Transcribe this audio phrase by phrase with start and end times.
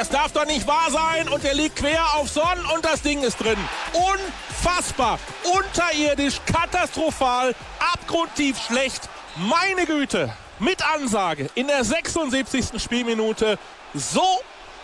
[0.00, 1.28] das darf doch nicht wahr sein.
[1.28, 3.58] Und er liegt quer auf Sonn und das Ding ist drin.
[3.92, 5.18] Unfassbar,
[5.54, 7.54] unterirdisch, katastrophal,
[7.92, 9.10] abgrundtief schlecht.
[9.36, 12.82] Meine Güte, mit Ansage in der 76.
[12.82, 13.58] Spielminute.
[13.92, 14.24] So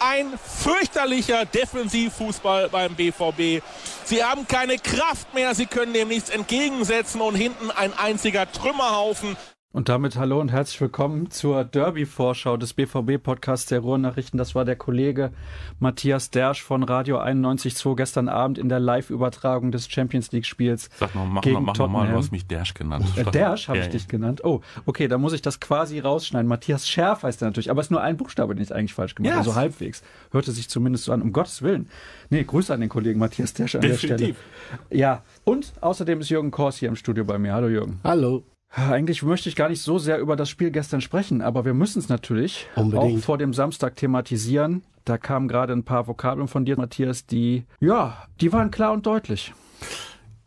[0.01, 3.65] ein fürchterlicher Defensivfußball beim BVB.
[4.05, 9.39] Sie haben keine Kraft mehr, sie können dem nichts entgegensetzen und hinten ein einziger Trümmerhaufen.
[9.73, 14.39] Und damit hallo und herzlich willkommen zur Derby-Vorschau des BVB-Podcasts der Ruhrnachrichten.
[14.39, 15.33] Das war der Kollege
[15.81, 20.89] Matthias Dersch von Radio 91.2 gestern Abend in der Live-Übertragung des Champions League-Spiels.
[20.97, 23.05] Sag noch, mach, gegen mach nochmal, du hast mich Dersch genannt.
[23.17, 24.43] Äh, Dersch habe ja, ich dich genannt.
[24.45, 26.49] Oh, okay, da muss ich das quasi rausschneiden.
[26.49, 29.15] Matthias Scherf heißt er natürlich, aber es ist nur ein Buchstabe, den ich eigentlich falsch
[29.15, 29.41] gemacht habe.
[29.41, 29.49] Yes.
[29.49, 30.03] Also halbwegs.
[30.31, 31.91] Hörte sich zumindest so an, um Gottes Willen.
[32.31, 34.09] Nee, Grüße an den Kollegen Matthias Dersch an Definitiv.
[34.09, 35.01] der Stelle.
[35.01, 37.53] Ja, und außerdem ist Jürgen Kors hier im Studio bei mir.
[37.53, 38.01] Hallo Jürgen.
[38.05, 38.43] Hallo.
[38.71, 41.99] Eigentlich möchte ich gar nicht so sehr über das Spiel gestern sprechen, aber wir müssen
[41.99, 43.19] es natürlich Unbedingt.
[43.19, 44.83] auch vor dem Samstag thematisieren.
[45.05, 49.07] Da kamen gerade ein paar Vokabeln von dir, Matthias, die, ja, die waren klar und
[49.07, 49.55] deutlich.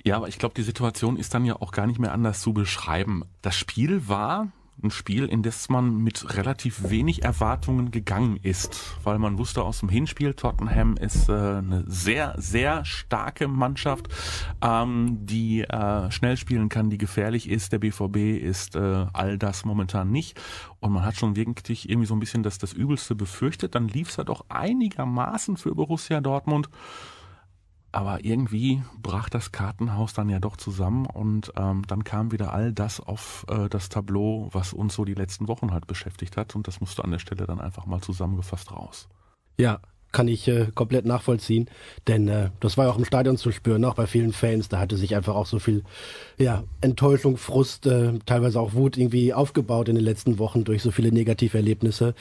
[0.04, 2.54] Ja, aber ich glaube, die Situation ist dann ja auch gar nicht mehr anders zu
[2.54, 3.24] beschreiben.
[3.42, 4.48] Das Spiel war
[4.84, 9.80] ein Spiel, in das man mit relativ wenig Erwartungen gegangen ist, weil man wusste aus
[9.80, 14.08] dem Hinspiel, Tottenham ist äh, eine sehr, sehr starke Mannschaft,
[14.62, 17.72] ähm, die äh, schnell spielen kann, die gefährlich ist.
[17.72, 20.40] Der BVB ist äh, all das momentan nicht.
[20.80, 23.76] Und man hat schon wirklich irgendwie so ein bisschen das, das Übelste befürchtet.
[23.76, 26.70] Dann lief es halt auch einigermaßen für Borussia Dortmund.
[27.92, 32.72] Aber irgendwie brach das Kartenhaus dann ja doch zusammen und ähm, dann kam wieder all
[32.72, 36.68] das auf äh, das Tableau, was uns so die letzten Wochen halt beschäftigt hat und
[36.68, 39.10] das musste an der Stelle dann einfach mal zusammengefasst raus.
[39.58, 39.80] Ja,
[40.12, 41.70] kann ich äh, komplett nachvollziehen,
[42.08, 44.68] denn äh, das war ja auch im Stadion zu spüren, auch bei vielen Fans.
[44.70, 45.84] Da hatte sich einfach auch so viel
[46.38, 50.92] ja, Enttäuschung, Frust, äh, teilweise auch Wut irgendwie aufgebaut in den letzten Wochen durch so
[50.92, 52.16] viele Negativerlebnisse.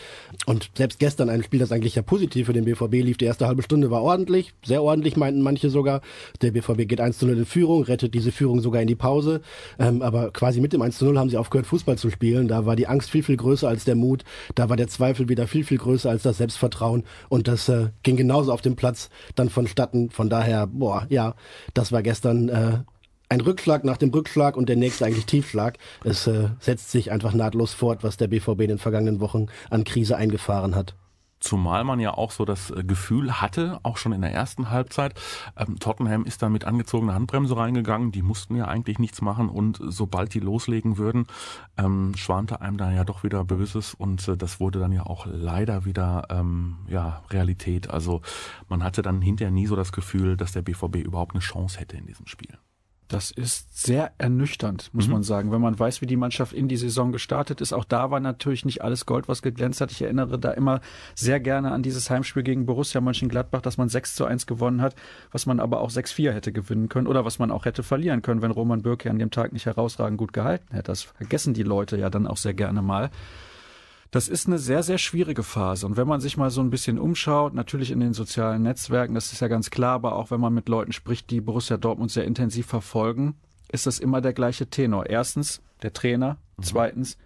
[0.45, 3.47] Und selbst gestern ein Spiel, das eigentlich ja positiv für den BVB lief, die erste
[3.47, 6.03] halbe Stunde war ordentlich, sehr ordentlich meinten manche sogar.
[6.43, 9.41] Der BVB geht 1 zu 0 in Führung, rettet diese Führung sogar in die Pause.
[9.79, 12.49] Ähm, aber quasi mit dem 1 zu 0 haben sie aufgehört, Fußball zu spielen.
[12.49, 14.25] Da war die Angst viel, viel größer als der Mut.
[14.55, 17.05] Da war der Zweifel wieder viel, viel größer als das Selbstvertrauen.
[17.29, 20.11] Und das äh, äh, ging genauso auf dem Platz dann vonstatten.
[20.11, 21.35] Von daher, boah, ja,
[21.75, 22.79] das war gestern äh,
[23.29, 25.79] ein Rückschlag nach dem Rückschlag und der nächste eigentlich Tiefschlag.
[26.05, 29.85] Es äh, setzt sich einfach nahtlos fort, was der BVB in den vergangenen Wochen an
[29.85, 30.95] Krise eingefahren hat.
[31.41, 35.19] Zumal man ja auch so das äh, Gefühl hatte, auch schon in der ersten Halbzeit,
[35.57, 39.81] ähm, Tottenham ist da mit angezogener Handbremse reingegangen, die mussten ja eigentlich nichts machen und
[39.83, 41.27] sobald die loslegen würden,
[41.77, 45.27] ähm, schwante einem da ja doch wieder Böses und äh, das wurde dann ja auch
[45.27, 47.91] leider wieder ähm, ja, Realität.
[47.91, 48.23] Also
[48.69, 51.97] man hatte dann hinterher nie so das Gefühl, dass der BVB überhaupt eine Chance hätte
[51.97, 52.59] in diesem Spiel.
[53.09, 55.15] Das ist sehr ernüchternd, muss mhm.
[55.15, 57.73] man sagen, wenn man weiß, wie die Mannschaft in die Saison gestartet ist.
[57.73, 59.91] Auch da war natürlich nicht alles Gold, was geglänzt hat.
[59.91, 60.83] Ich erinnere da immer
[61.15, 64.95] sehr gerne an dieses Heimspiel gegen Borussia Mönchengladbach, dass man 6 zu 1 gewonnen hat,
[65.33, 68.43] was man aber auch 6-4 hätte gewinnen können oder was man auch hätte verlieren können,
[68.43, 70.89] wenn Roman Bürki an dem Tag nicht herausragend gut gehalten hätte.
[70.89, 73.11] Das vergessen die Leute ja dann auch sehr gerne mal.
[74.11, 75.87] Das ist eine sehr, sehr schwierige Phase.
[75.87, 79.33] Und wenn man sich mal so ein bisschen umschaut, natürlich in den sozialen Netzwerken, das
[79.33, 82.25] ist ja ganz klar, aber auch wenn man mit Leuten spricht, die Borussia Dortmund sehr
[82.25, 83.35] intensiv verfolgen,
[83.71, 85.07] ist das immer der gleiche Tenor.
[85.07, 86.63] Erstens der Trainer, mhm.
[86.63, 87.19] zweitens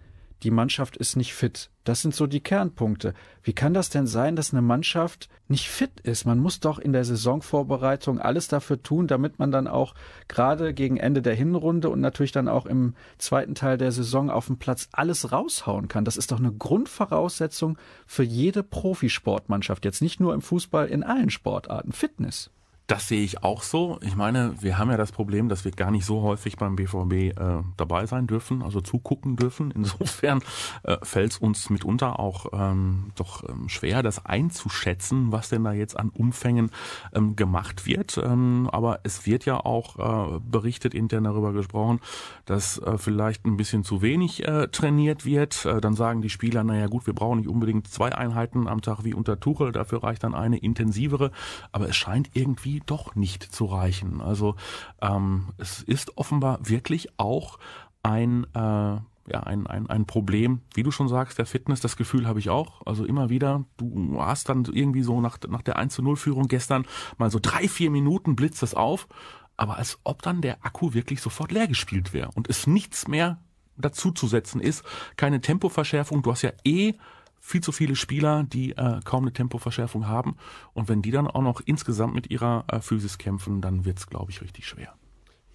[0.43, 1.69] die Mannschaft ist nicht fit.
[1.83, 3.13] Das sind so die Kernpunkte.
[3.41, 6.25] Wie kann das denn sein, dass eine Mannschaft nicht fit ist?
[6.25, 9.93] Man muss doch in der Saisonvorbereitung alles dafür tun, damit man dann auch
[10.29, 14.47] gerade gegen Ende der Hinrunde und natürlich dann auch im zweiten Teil der Saison auf
[14.47, 16.05] dem Platz alles raushauen kann.
[16.05, 17.77] Das ist doch eine Grundvoraussetzung
[18.07, 19.83] für jede Profisportmannschaft.
[19.83, 21.91] Jetzt nicht nur im Fußball, in allen Sportarten.
[21.91, 22.49] Fitness.
[22.87, 23.97] Das sehe ich auch so.
[24.01, 27.13] Ich meine, wir haben ja das Problem, dass wir gar nicht so häufig beim BVB
[27.13, 27.31] äh,
[27.77, 29.71] dabei sein dürfen, also zugucken dürfen.
[29.75, 30.41] Insofern
[30.83, 35.71] äh, fällt es uns mitunter auch ähm, doch ähm, schwer, das einzuschätzen, was denn da
[35.71, 36.71] jetzt an Umfängen
[37.13, 38.17] ähm, gemacht wird.
[38.21, 42.01] Ähm, aber es wird ja auch äh, berichtet, intern darüber gesprochen,
[42.43, 45.65] dass äh, vielleicht ein bisschen zu wenig äh, trainiert wird.
[45.65, 49.05] Äh, dann sagen die Spieler, naja gut, wir brauchen nicht unbedingt zwei Einheiten am Tag
[49.05, 51.31] wie unter Tuchel, dafür reicht dann eine intensivere.
[51.71, 54.21] Aber es scheint irgendwie irgendwie doch nicht zu reichen.
[54.21, 54.55] Also
[55.01, 57.59] ähm, es ist offenbar wirklich auch
[58.01, 62.27] ein äh, ja, ein, ein, ein Problem, wie du schon sagst, der Fitness, das Gefühl
[62.27, 62.85] habe ich auch.
[62.85, 66.49] Also immer wieder, du hast dann irgendwie so nach, nach der 1 zu 0 Führung
[66.49, 66.85] gestern
[67.17, 69.07] mal so drei, vier Minuten blitzt das auf,
[69.55, 73.39] aber als ob dann der Akku wirklich sofort leer gespielt wäre und es nichts mehr
[73.77, 74.83] dazuzusetzen ist.
[75.15, 76.95] Keine Tempoverschärfung, du hast ja eh
[77.45, 80.37] viel zu viele Spieler, die äh, kaum eine Tempoverschärfung haben.
[80.73, 84.31] Und wenn die dann auch noch insgesamt mit ihrer äh, Physis kämpfen, dann wird's, glaube
[84.31, 84.95] ich, richtig schwer.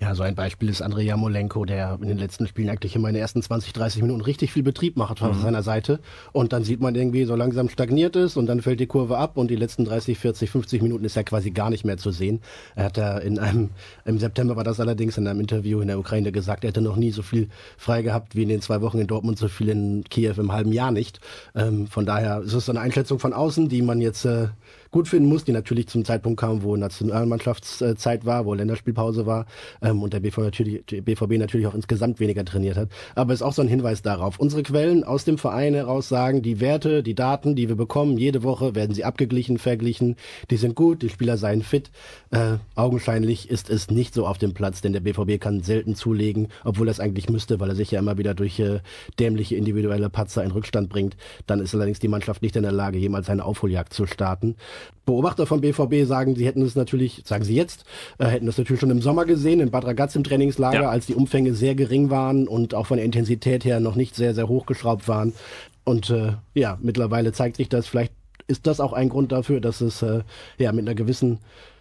[0.01, 3.15] Ja, so ein Beispiel ist Andrei Jamolenko, der in den letzten Spielen eigentlich immer in
[3.15, 5.43] den ersten 20, 30 Minuten richtig viel Betrieb macht auf mhm.
[5.43, 5.99] seiner Seite.
[6.31, 9.37] Und dann sieht man irgendwie, so langsam stagniert ist und dann fällt die Kurve ab
[9.37, 12.41] und die letzten 30, 40, 50 Minuten ist er quasi gar nicht mehr zu sehen.
[12.77, 13.71] Er hat da in einem,
[14.05, 16.97] im September war das allerdings in einem Interview in der Ukraine gesagt, er hätte noch
[16.97, 20.05] nie so viel frei gehabt wie in den zwei Wochen in Dortmund, so viel in
[20.05, 21.19] Kiew im halben Jahr nicht.
[21.57, 24.47] Ähm, von daher ist es eine Einschätzung von außen, die man jetzt äh,
[24.91, 29.47] gut finden muss, die natürlich zum Zeitpunkt kam, wo Nationalmannschaftszeit war, wo Länderspielpause war
[29.83, 32.89] ähm, und der BVB natürlich, BVB natürlich auch insgesamt weniger trainiert hat.
[33.15, 34.39] Aber es ist auch so ein Hinweis darauf.
[34.39, 38.43] Unsere Quellen aus dem Verein heraus sagen, die Werte, die Daten, die wir bekommen, jede
[38.43, 40.17] Woche werden sie abgeglichen, verglichen.
[40.51, 41.91] Die sind gut, die Spieler seien fit.
[42.31, 46.49] Äh, augenscheinlich ist es nicht so auf dem Platz, denn der BVB kann selten zulegen,
[46.65, 48.81] obwohl er es eigentlich müsste, weil er sich ja immer wieder durch äh,
[49.19, 51.17] dämliche individuelle Patzer in Rückstand bringt.
[51.47, 54.57] Dann ist allerdings die Mannschaft nicht in der Lage, jemals eine Aufholjagd zu starten.
[55.07, 57.85] Beobachter vom BVB sagen, sie hätten es natürlich, sagen sie jetzt,
[58.19, 60.91] äh, hätten das natürlich schon im Sommer gesehen, in Bad Ragaz im Trainingslager, ja.
[60.91, 64.35] als die Umfänge sehr gering waren und auch von der Intensität her noch nicht sehr,
[64.35, 65.33] sehr hochgeschraubt waren.
[65.85, 68.13] Und äh, ja, mittlerweile zeigt sich das, vielleicht
[68.49, 70.23] ist das auch ein Grund dafür, dass es äh,
[70.59, 71.39] ja mit einer gewissen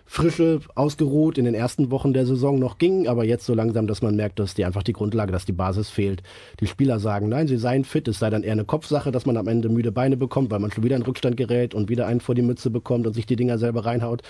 [0.10, 4.02] Frische, ausgeruht in den ersten Wochen der Saison noch ging, aber jetzt so langsam, dass
[4.02, 6.24] man merkt, dass die einfach die Grundlage, dass die Basis fehlt.
[6.62, 9.36] Die Spieler sagen, nein, sie seien fit, es sei dann eher eine Kopfsache, dass man
[9.36, 12.22] am Ende müde Beine bekommt, weil man schon wieder in Rückstand gerät und wieder einen
[12.22, 14.24] vor die Mütze bekommt und sich die Dinger selber reinhaut.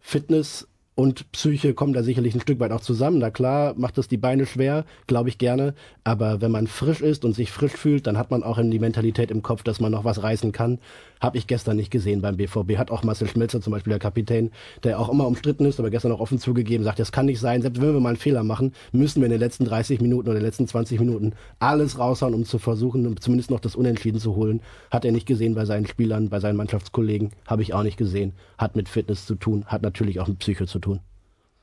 [0.00, 0.66] Fitness
[0.98, 3.18] und Psyche kommen da sicherlich ein Stück weit auch zusammen.
[3.18, 5.74] Na klar, macht das die Beine schwer, glaube ich gerne.
[6.02, 9.30] Aber wenn man frisch ist und sich frisch fühlt, dann hat man auch die Mentalität
[9.30, 10.80] im Kopf, dass man noch was reißen kann.
[11.20, 12.76] Habe ich gestern nicht gesehen beim BVB.
[12.78, 14.50] Hat auch Marcel Schmelzer, zum Beispiel der Kapitän,
[14.84, 17.62] der auch immer umstritten ist, aber gestern auch offen zugegeben, sagt, das kann nicht sein.
[17.62, 20.38] Selbst wenn wir mal einen Fehler machen, müssen wir in den letzten 30 Minuten oder
[20.38, 24.60] den letzten 20 Minuten alles raushauen, um zu versuchen, zumindest noch das Unentschieden zu holen.
[24.90, 27.30] Hat er nicht gesehen bei seinen Spielern, bei seinen Mannschaftskollegen.
[27.46, 28.32] Habe ich auch nicht gesehen.
[28.56, 31.00] Hat mit Fitness zu tun, hat natürlich auch mit Psyche zu tun.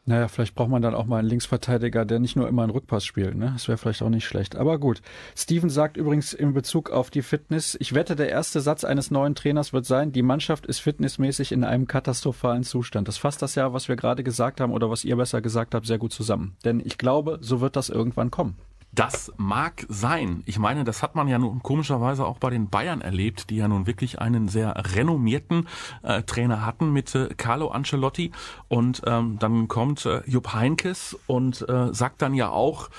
[0.07, 3.03] Naja, vielleicht braucht man dann auch mal einen Linksverteidiger, der nicht nur immer einen Rückpass
[3.03, 3.35] spielt.
[3.35, 3.49] Ne?
[3.53, 4.55] Das wäre vielleicht auch nicht schlecht.
[4.55, 5.01] Aber gut.
[5.35, 9.33] Steven sagt übrigens in Bezug auf die Fitness, ich wette, der erste Satz eines neuen
[9.33, 13.07] Trainers wird sein, die Mannschaft ist fitnessmäßig in einem katastrophalen Zustand.
[13.07, 15.87] Das fasst das ja, was wir gerade gesagt haben oder was ihr besser gesagt habt,
[15.87, 16.55] sehr gut zusammen.
[16.63, 18.57] Denn ich glaube, so wird das irgendwann kommen.
[18.95, 20.41] Das mag sein.
[20.45, 23.67] Ich meine, das hat man ja nun komischerweise auch bei den Bayern erlebt, die ja
[23.67, 25.67] nun wirklich einen sehr renommierten
[26.01, 28.31] äh, Trainer hatten mit äh, Carlo Ancelotti.
[28.69, 32.89] Und ähm, dann kommt äh, Jupp Heinkes und äh, sagt dann ja auch,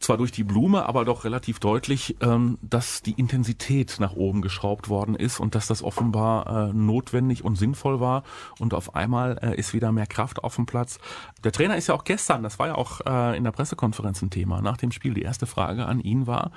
[0.00, 4.88] zwar durch die Blume, aber doch relativ deutlich, ähm, dass die Intensität nach oben geschraubt
[4.88, 8.22] worden ist und dass das offenbar äh, notwendig und sinnvoll war.
[8.58, 10.98] Und auf einmal äh, ist wieder mehr Kraft auf dem Platz.
[11.44, 14.30] Der Trainer ist ja auch gestern, das war ja auch äh, in der Pressekonferenz ein
[14.30, 16.50] Thema, nach dem Spiel die erste Frage an ihn war,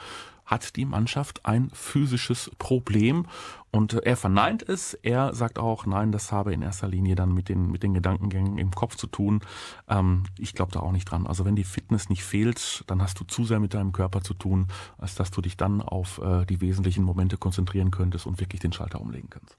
[0.49, 3.27] hat die Mannschaft ein physisches Problem.
[3.71, 4.95] Und er verneint es.
[4.95, 8.57] Er sagt auch, nein, das habe in erster Linie dann mit den, mit den Gedankengängen
[8.57, 9.41] im Kopf zu tun.
[9.87, 11.27] Ähm, ich glaube da auch nicht dran.
[11.27, 14.33] Also wenn die Fitness nicht fehlt, dann hast du zu sehr mit deinem Körper zu
[14.33, 14.67] tun,
[14.97, 18.73] als dass du dich dann auf äh, die wesentlichen Momente konzentrieren könntest und wirklich den
[18.73, 19.55] Schalter umlegen kannst.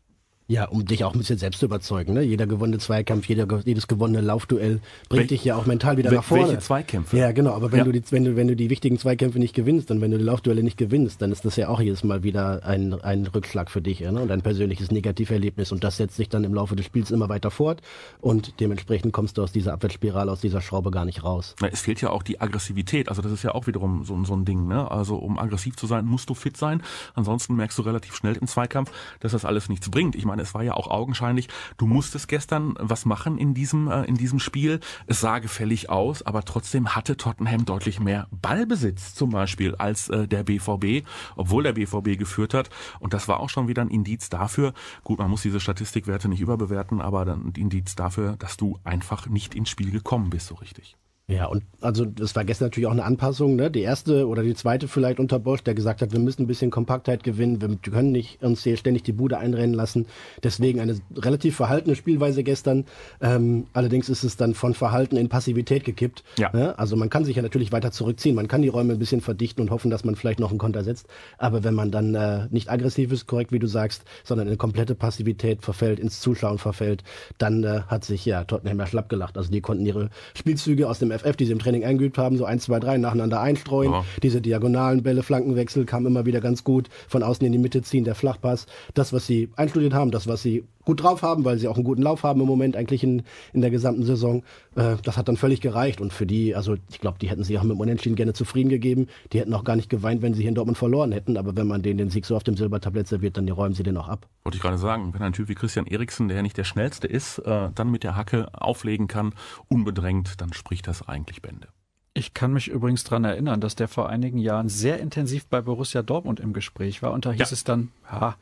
[0.50, 2.12] Ja, um dich auch ein bisschen selbst zu überzeugen.
[2.12, 2.22] Ne?
[2.22, 6.24] Jeder gewonnene Zweikampf, jeder, jedes gewonnene Laufduell bringt Wel dich ja auch mental wieder nach
[6.24, 6.48] vorne.
[6.48, 7.16] Welche Zweikämpfe?
[7.16, 7.52] Ja, genau.
[7.52, 7.84] Aber wenn ja.
[7.84, 10.24] du die, wenn du, wenn du die wichtigen Zweikämpfe nicht gewinnst und wenn du die
[10.24, 13.80] Laufduelle nicht gewinnst, dann ist das ja auch jedes Mal wieder ein, ein Rückschlag für
[13.80, 14.22] dich ja, ne?
[14.22, 15.70] und ein persönliches Negativerlebnis.
[15.70, 17.80] Und das setzt sich dann im Laufe des Spiels immer weiter fort
[18.20, 21.54] und dementsprechend kommst du aus dieser Abwärtsspirale, aus dieser Schraube gar nicht raus.
[21.60, 23.08] Na, es fehlt ja auch die Aggressivität.
[23.08, 24.66] Also das ist ja auch wiederum so, so ein Ding.
[24.66, 24.90] Ne?
[24.90, 26.82] Also um aggressiv zu sein, musst du fit sein.
[27.14, 30.16] Ansonsten merkst du relativ schnell im Zweikampf, dass das alles nichts bringt.
[30.16, 34.04] Ich meine, es war ja auch augenscheinlich du musstest gestern was machen in diesem, äh,
[34.04, 34.80] in diesem Spiel.
[35.06, 40.28] Es sah gefällig aus, aber trotzdem hatte Tottenham deutlich mehr Ballbesitz zum Beispiel als äh,
[40.28, 41.06] der BVB,
[41.36, 42.70] obwohl der BVB geführt hat.
[42.98, 44.72] Und das war auch schon wieder ein Indiz dafür.
[45.04, 49.26] Gut, man muss diese Statistikwerte nicht überbewerten, aber dann ein Indiz dafür, dass du einfach
[49.26, 50.96] nicht ins Spiel gekommen bist so richtig.
[51.30, 53.70] Ja, und also das war gestern natürlich auch eine Anpassung, ne?
[53.70, 56.72] Die erste oder die zweite vielleicht unter Bosch, der gesagt hat, wir müssen ein bisschen
[56.72, 60.06] Kompaktheit gewinnen, wir können nicht uns hier ständig die Bude einrennen lassen.
[60.42, 62.84] Deswegen eine relativ verhaltene Spielweise gestern.
[63.20, 66.24] Ähm, allerdings ist es dann von Verhalten in Passivität gekippt.
[66.36, 66.50] Ja.
[66.52, 66.76] Ne?
[66.78, 69.62] Also man kann sich ja natürlich weiter zurückziehen, man kann die Räume ein bisschen verdichten
[69.62, 71.06] und hoffen, dass man vielleicht noch einen Konter setzt.
[71.38, 74.96] Aber wenn man dann äh, nicht aggressiv ist, korrekt wie du sagst, sondern in komplette
[74.96, 77.04] Passivität verfällt, ins Zuschauen verfällt,
[77.38, 79.38] dann äh, hat sich ja Tottenham ja schlapp gelacht.
[79.38, 82.44] Also die konnten ihre Spielzüge aus dem FF, die sie im Training eingeübt haben, so
[82.44, 83.92] eins, zwei, drei nacheinander einstreuen.
[83.92, 84.04] Ja.
[84.22, 86.88] Diese diagonalen Bälle, Flankenwechsel kamen immer wieder ganz gut.
[87.08, 88.66] Von außen in die Mitte ziehen, der Flachpass.
[88.94, 91.84] Das, was sie einstudiert haben, das, was sie gut drauf haben, weil sie auch einen
[91.84, 93.22] guten Lauf haben im Moment eigentlich in,
[93.52, 94.42] in der gesamten Saison.
[94.76, 97.58] Äh, das hat dann völlig gereicht und für die, also ich glaube, die hätten sich
[97.58, 99.08] auch mit dem Unentschieden gerne zufrieden gegeben.
[99.32, 101.66] Die hätten auch gar nicht geweint, wenn sie hier in Dortmund verloren hätten, aber wenn
[101.66, 104.28] man denen den Sieg so auf dem Silbertablett serviert, dann räumen sie den auch ab.
[104.44, 107.06] Wollte ich gerade sagen, wenn ein Typ wie Christian Eriksen, der ja nicht der schnellste
[107.06, 109.34] ist, äh, dann mit der Hacke auflegen kann,
[109.68, 111.68] unbedrängt, dann spricht das eigentlich Bände.
[112.12, 116.02] Ich kann mich übrigens dran erinnern, dass der vor einigen Jahren sehr intensiv bei Borussia
[116.02, 117.52] Dortmund im Gespräch war und da hieß ja.
[117.52, 118.34] es dann, ja,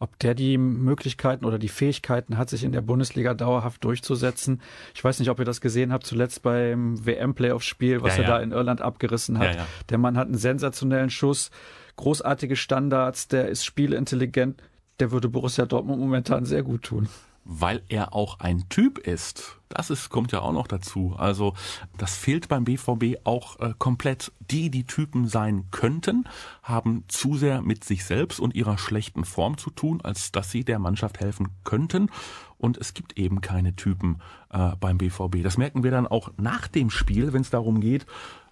[0.00, 4.60] ob der die Möglichkeiten oder die Fähigkeiten hat, sich in der Bundesliga dauerhaft durchzusetzen.
[4.94, 8.36] Ich weiß nicht, ob ihr das gesehen habt, zuletzt beim WM-Playoff-Spiel, was ja, er ja.
[8.38, 9.54] da in Irland abgerissen hat.
[9.54, 11.50] Ja, der Mann hat einen sensationellen Schuss,
[11.96, 14.62] großartige Standards, der ist spielintelligent.
[14.98, 17.08] Der würde Borussia Dortmund momentan sehr gut tun
[17.44, 19.58] weil er auch ein Typ ist.
[19.68, 21.14] Das ist, kommt ja auch noch dazu.
[21.16, 21.54] Also
[21.96, 24.32] das fehlt beim BVB auch äh, komplett.
[24.50, 26.24] Die, die Typen sein könnten,
[26.62, 30.64] haben zu sehr mit sich selbst und ihrer schlechten Form zu tun, als dass sie
[30.64, 32.10] der Mannschaft helfen könnten.
[32.58, 34.20] Und es gibt eben keine Typen
[34.50, 35.42] äh, beim BVB.
[35.42, 38.06] Das merken wir dann auch nach dem Spiel, wenn es darum geht,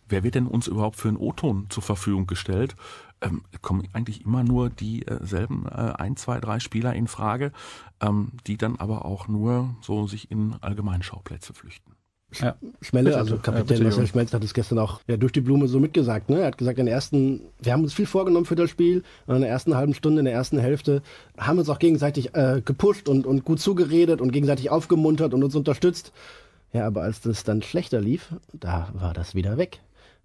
[0.09, 2.77] wer wird denn uns überhaupt für einen O-Ton zur Verfügung gestellt?
[3.21, 7.53] Ähm, kommen eigentlich immer nur dieselben äh, ein, zwei, drei Spieler in Frage,
[8.01, 11.93] ähm, die dann aber auch nur so sich in Allgemeinschauplätze flüchten.
[12.35, 12.57] Ja.
[12.83, 16.29] Schmelle, also Kapitän Marcel Schmelz hat es gestern auch ja, durch die Blume so mitgesagt.
[16.29, 16.41] Ne?
[16.41, 19.03] Er hat gesagt, in der ersten, wir haben uns viel vorgenommen für das Spiel.
[19.27, 21.03] Und in der ersten halben Stunde, in der ersten Hälfte
[21.39, 25.43] haben wir uns auch gegenseitig äh, gepusht und, und gut zugeredet und gegenseitig aufgemuntert und
[25.43, 26.13] uns unterstützt.
[26.73, 29.81] Ja, aber als das dann schlechter lief, da war das wieder weg.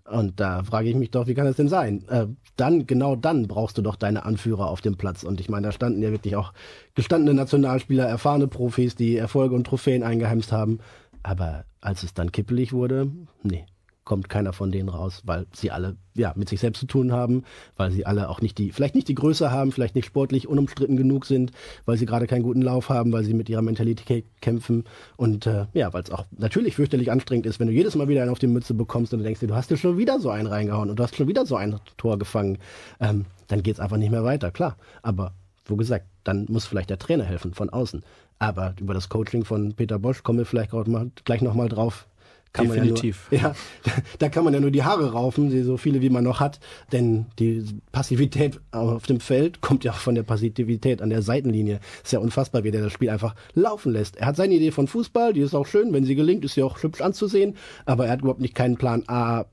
[0.05, 2.05] Und da frage ich mich doch, wie kann das denn sein?
[2.09, 5.23] Äh, dann, genau dann brauchst du doch deine Anführer auf dem Platz.
[5.23, 6.53] Und ich meine, da standen ja wirklich auch
[6.93, 10.79] gestandene Nationalspieler, erfahrene Profis, die Erfolge und Trophäen eingeheimst haben.
[11.23, 13.09] Aber als es dann kippelig wurde,
[13.43, 13.65] nee,
[14.05, 17.43] kommt keiner von denen raus, weil sie alle ja mit sich selbst zu tun haben,
[17.77, 20.97] weil sie alle auch nicht die, vielleicht nicht die Größe haben, vielleicht nicht sportlich unumstritten
[20.97, 21.51] genug sind,
[21.85, 24.83] weil sie gerade keinen guten Lauf haben, weil sie mit ihrer Mentalität kämpfen
[25.15, 28.21] und äh, ja, weil es auch natürlich fürchterlich anstrengend ist, wenn du jedes Mal wieder
[28.21, 30.29] einen auf die Mütze bekommst und du denkst dir, du hast dir schon wieder so
[30.29, 32.57] einen reingehauen und du hast schon wieder so ein Tor gefangen,
[32.99, 34.77] ähm, dann geht's einfach nicht mehr weiter, klar.
[35.01, 35.33] Aber
[35.65, 38.03] wo gesagt, dann muss vielleicht der Trainer helfen von außen.
[38.39, 42.07] Aber über das Coaching von Peter Bosch kommen wir vielleicht mal, gleich nochmal drauf
[42.53, 43.27] kann Definitiv.
[43.31, 46.09] Man ja, nur, ja, da kann man ja nur die Haare raufen, so viele wie
[46.09, 46.59] man noch hat.
[46.91, 51.79] Denn die Passivität auf dem Feld kommt ja auch von der Passivität an der Seitenlinie.
[52.03, 54.17] Ist ja unfassbar, wie der das Spiel einfach laufen lässt.
[54.17, 56.63] Er hat seine Idee von Fußball, die ist auch schön, wenn sie gelingt, ist sie
[56.63, 57.57] auch hübsch anzusehen.
[57.85, 59.45] Aber er hat überhaupt nicht keinen Plan A,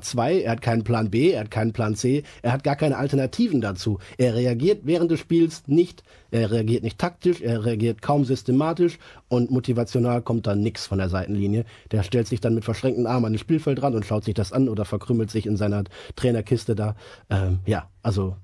[0.00, 2.96] 2, er hat keinen Plan B, er hat keinen Plan C, er hat gar keine
[2.96, 3.98] Alternativen dazu.
[4.16, 9.50] Er reagiert während des Spiels nicht, er reagiert nicht taktisch, er reagiert kaum systematisch und
[9.50, 11.64] motivational kommt da nichts von der Seitenlinie.
[11.90, 14.52] Der stellt sich dann mit verschränkten Armen an das Spielfeld ran und schaut sich das
[14.52, 15.84] an oder verkrümmelt sich in seiner
[16.16, 16.96] Trainerkiste da.
[17.30, 18.36] Ähm, ja, also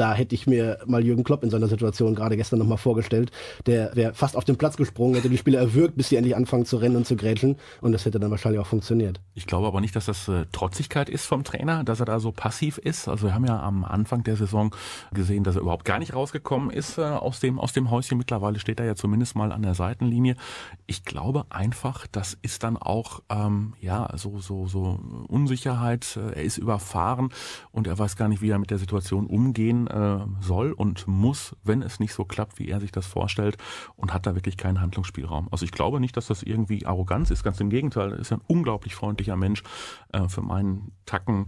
[0.00, 3.30] da hätte ich mir mal Jürgen Klopp in seiner Situation gerade gestern nochmal vorgestellt.
[3.66, 6.64] Der wäre fast auf den Platz gesprungen, hätte die Spieler erwürgt, bis sie endlich anfangen
[6.64, 7.56] zu rennen und zu grätschen.
[7.82, 9.20] Und das hätte dann wahrscheinlich auch funktioniert.
[9.34, 12.32] Ich glaube aber nicht, dass das äh, Trotzigkeit ist vom Trainer, dass er da so
[12.32, 13.08] passiv ist.
[13.08, 14.74] Also wir haben ja am Anfang der Saison
[15.12, 18.16] gesehen, dass er überhaupt gar nicht rausgekommen ist äh, aus, dem, aus dem Häuschen.
[18.16, 20.36] Mittlerweile steht er ja zumindest mal an der Seitenlinie.
[20.86, 26.16] Ich glaube einfach, das ist dann auch ähm, ja so, so, so Unsicherheit.
[26.16, 27.28] Er ist überfahren
[27.70, 31.56] und er weiß gar nicht, wie er mit der Situation umgehen äh, soll und muss,
[31.64, 33.56] wenn es nicht so klappt, wie er sich das vorstellt
[33.96, 35.48] und hat da wirklich keinen Handlungsspielraum.
[35.50, 38.42] Also ich glaube nicht, dass das irgendwie Arroganz ist, ganz im Gegenteil, er ist ein
[38.46, 39.62] unglaublich freundlicher Mensch,
[40.12, 41.46] äh, für meinen Tacken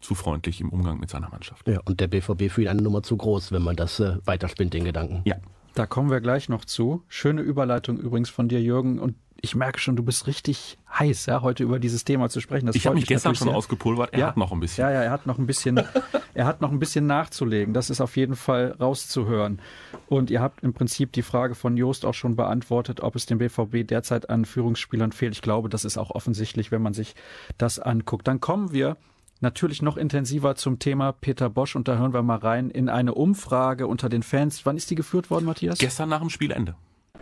[0.00, 1.66] zu freundlich im Umgang mit seiner Mannschaft.
[1.66, 4.74] Ja, und der BVB für ihn eine Nummer zu groß, wenn man das äh, weiterspinnt,
[4.74, 5.22] den Gedanken.
[5.24, 5.36] Ja.
[5.74, 7.04] Da kommen wir gleich noch zu.
[7.06, 8.98] Schöne Überleitung übrigens von dir, Jürgen.
[8.98, 12.66] Und ich merke schon, du bist richtig heiß, ja, heute über dieses Thema zu sprechen.
[12.66, 13.56] Das ich habe mich gestern schon sehr.
[13.56, 14.12] ausgepulvert.
[14.12, 14.82] Er ja, hat noch ein bisschen.
[14.82, 15.80] Ja, ja, er hat noch ein bisschen,
[16.34, 17.72] er hat noch ein bisschen nachzulegen.
[17.72, 19.60] Das ist auf jeden Fall rauszuhören.
[20.08, 23.38] Und ihr habt im Prinzip die Frage von Joost auch schon beantwortet, ob es dem
[23.38, 25.34] BVB derzeit an Führungsspielern fehlt.
[25.34, 27.14] Ich glaube, das ist auch offensichtlich, wenn man sich
[27.58, 28.26] das anguckt.
[28.26, 28.96] Dann kommen wir
[29.40, 33.14] natürlich noch intensiver zum Thema Peter Bosch und da hören wir mal rein in eine
[33.14, 34.66] Umfrage unter den Fans.
[34.66, 35.78] Wann ist die geführt worden, Matthias?
[35.78, 36.74] Gestern nach dem Spielende.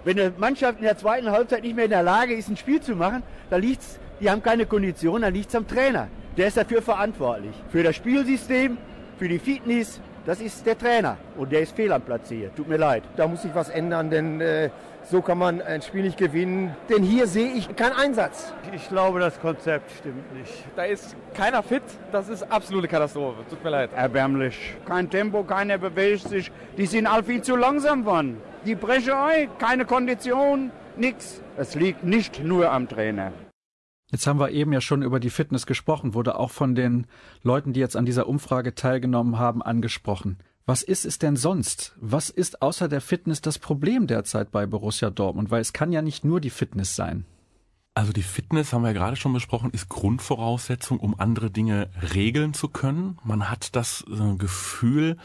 [0.07, 2.81] Wenn eine Mannschaft in der zweiten Halbzeit nicht mehr in der Lage ist, ein Spiel
[2.81, 6.07] zu machen, dann liegt's, die haben keine Kondition, dann liegt es am Trainer.
[6.37, 7.57] Der ist dafür verantwortlich.
[7.71, 8.79] Für das Spielsystem,
[9.19, 11.17] für die Fitness, das ist der Trainer.
[11.37, 12.55] Und der ist fehl am Platz hier.
[12.55, 13.03] Tut mir leid.
[13.17, 14.71] Da muss sich was ändern, denn äh,
[15.11, 16.77] so kann man ein Spiel nicht gewinnen.
[16.89, 18.53] Denn hier sehe ich keinen Einsatz.
[18.73, 20.53] Ich glaube, das Konzept stimmt nicht.
[20.77, 21.83] Da ist keiner fit.
[22.13, 23.43] Das ist absolute Katastrophe.
[23.51, 23.91] Tut mir leid.
[23.97, 24.77] Erbärmlich.
[24.87, 26.53] Kein Tempo, keiner bewegt sich.
[26.79, 28.41] Die sind all viel zu langsam geworden.
[28.67, 31.41] Die Brecherei, keine Kondition, nichts.
[31.57, 33.33] Es liegt nicht nur am Trainer.
[34.11, 37.07] Jetzt haben wir eben ja schon über die Fitness gesprochen, wurde auch von den
[37.45, 40.39] Leuten, die jetzt an dieser Umfrage teilgenommen haben, angesprochen.
[40.65, 41.95] Was ist es denn sonst?
[42.01, 45.53] Was ist außer der Fitness das Problem derzeit bei Borussia Dortmund?
[45.53, 47.25] Weil es kann ja nicht nur die Fitness sein.
[47.97, 52.53] Also die Fitness, haben wir ja gerade schon besprochen, ist Grundvoraussetzung, um andere Dinge regeln
[52.53, 53.17] zu können.
[53.25, 55.17] Man hat das äh, Gefühl,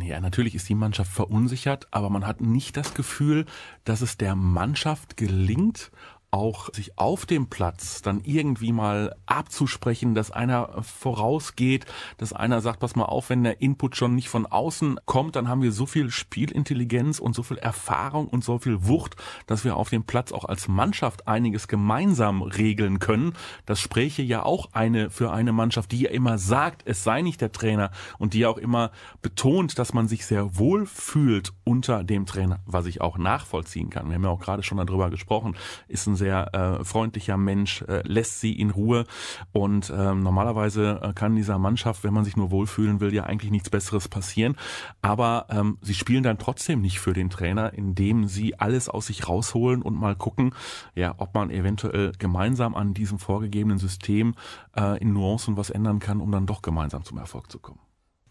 [0.00, 3.46] ja, natürlich ist die Mannschaft verunsichert, aber man hat nicht das Gefühl,
[3.84, 5.90] dass es der Mannschaft gelingt,
[6.34, 11.86] auch sich auf dem Platz dann irgendwie mal abzusprechen, dass einer vorausgeht,
[12.16, 15.46] dass einer sagt, pass mal auf, wenn der Input schon nicht von außen kommt, dann
[15.46, 19.14] haben wir so viel Spielintelligenz und so viel Erfahrung und so viel Wucht,
[19.46, 23.34] dass wir auf dem Platz auch als Mannschaft einiges gemeinsam regeln können.
[23.64, 27.42] Das spräche ja auch eine für eine Mannschaft, die ja immer sagt, es sei nicht
[27.42, 28.90] der Trainer und die ja auch immer
[29.22, 34.08] betont, dass man sich sehr wohl fühlt unter dem Trainer, was ich auch nachvollziehen kann.
[34.08, 38.00] Wir haben ja auch gerade schon darüber gesprochen, ist ein sehr äh, freundlicher Mensch, äh,
[38.06, 39.04] lässt sie in Ruhe
[39.52, 43.50] und äh, normalerweise äh, kann dieser Mannschaft, wenn man sich nur wohlfühlen will, ja eigentlich
[43.50, 44.56] nichts Besseres passieren.
[45.02, 49.28] Aber ähm, sie spielen dann trotzdem nicht für den Trainer, indem sie alles aus sich
[49.28, 50.54] rausholen und mal gucken,
[50.94, 54.34] ja, ob man eventuell gemeinsam an diesem vorgegebenen System
[54.74, 57.80] äh, in Nuancen was ändern kann, um dann doch gemeinsam zum Erfolg zu kommen.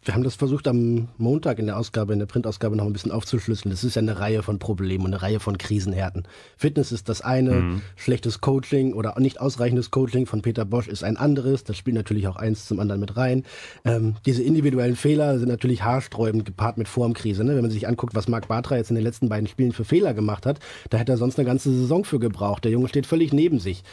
[0.05, 3.11] Wir haben das versucht am Montag in der Ausgabe, in der Printausgabe noch ein bisschen
[3.11, 3.71] aufzuschlüsseln.
[3.71, 6.23] Das ist ja eine Reihe von Problemen und eine Reihe von Krisenhärten.
[6.57, 7.81] Fitness ist das eine, mhm.
[7.95, 11.63] schlechtes Coaching oder nicht ausreichendes Coaching von Peter Bosch ist ein anderes.
[11.63, 13.43] Das spielt natürlich auch eins zum anderen mit rein.
[13.85, 17.45] Ähm, diese individuellen Fehler sind natürlich haarsträubend gepaart mit Formkrise.
[17.45, 17.55] Ne?
[17.55, 20.13] Wenn man sich anguckt, was Marc Bartra jetzt in den letzten beiden Spielen für Fehler
[20.13, 22.65] gemacht hat, da hätte er sonst eine ganze Saison für gebraucht.
[22.65, 23.83] Der Junge steht völlig neben sich.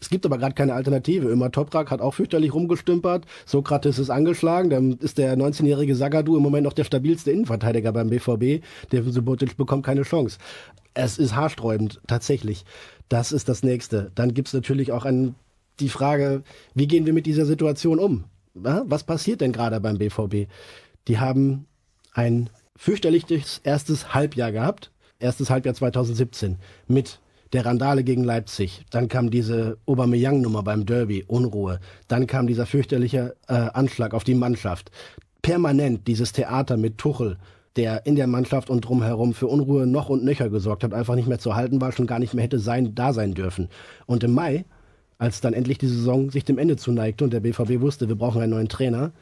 [0.00, 1.30] Es gibt aber gerade keine Alternative.
[1.30, 3.24] Immer Toprak hat auch fürchterlich rumgestümpert.
[3.46, 4.68] Sokrates ist angeschlagen.
[4.68, 8.62] Dann ist der 19-jährige Sagadu im Moment noch der stabilste Innenverteidiger beim BVB.
[8.92, 10.38] Der Subotic bekommt keine Chance.
[10.92, 12.64] Es ist haarsträubend, tatsächlich.
[13.08, 14.10] Das ist das Nächste.
[14.14, 15.34] Dann gibt's natürlich auch ein,
[15.80, 16.42] die Frage,
[16.74, 18.24] wie gehen wir mit dieser Situation um?
[18.54, 20.48] Was passiert denn gerade beim BVB?
[21.08, 21.66] Die haben
[22.12, 24.90] ein fürchterliches erstes Halbjahr gehabt.
[25.18, 26.56] Erstes Halbjahr 2017
[26.88, 27.20] mit
[27.52, 33.36] der Randale gegen Leipzig, dann kam diese Aubameyang-Nummer beim Derby, Unruhe, dann kam dieser fürchterliche
[33.48, 34.90] äh, Anschlag auf die Mannschaft.
[35.42, 37.38] Permanent dieses Theater mit Tuchel,
[37.76, 41.28] der in der Mannschaft und drumherum für Unruhe noch und nöcher gesorgt hat, einfach nicht
[41.28, 43.68] mehr zu halten war, schon gar nicht mehr hätte sein, da sein dürfen.
[44.06, 44.64] Und im Mai,
[45.18, 48.40] als dann endlich die Saison sich dem Ende zuneigte und der BVB wusste, wir brauchen
[48.40, 49.12] einen neuen Trainer,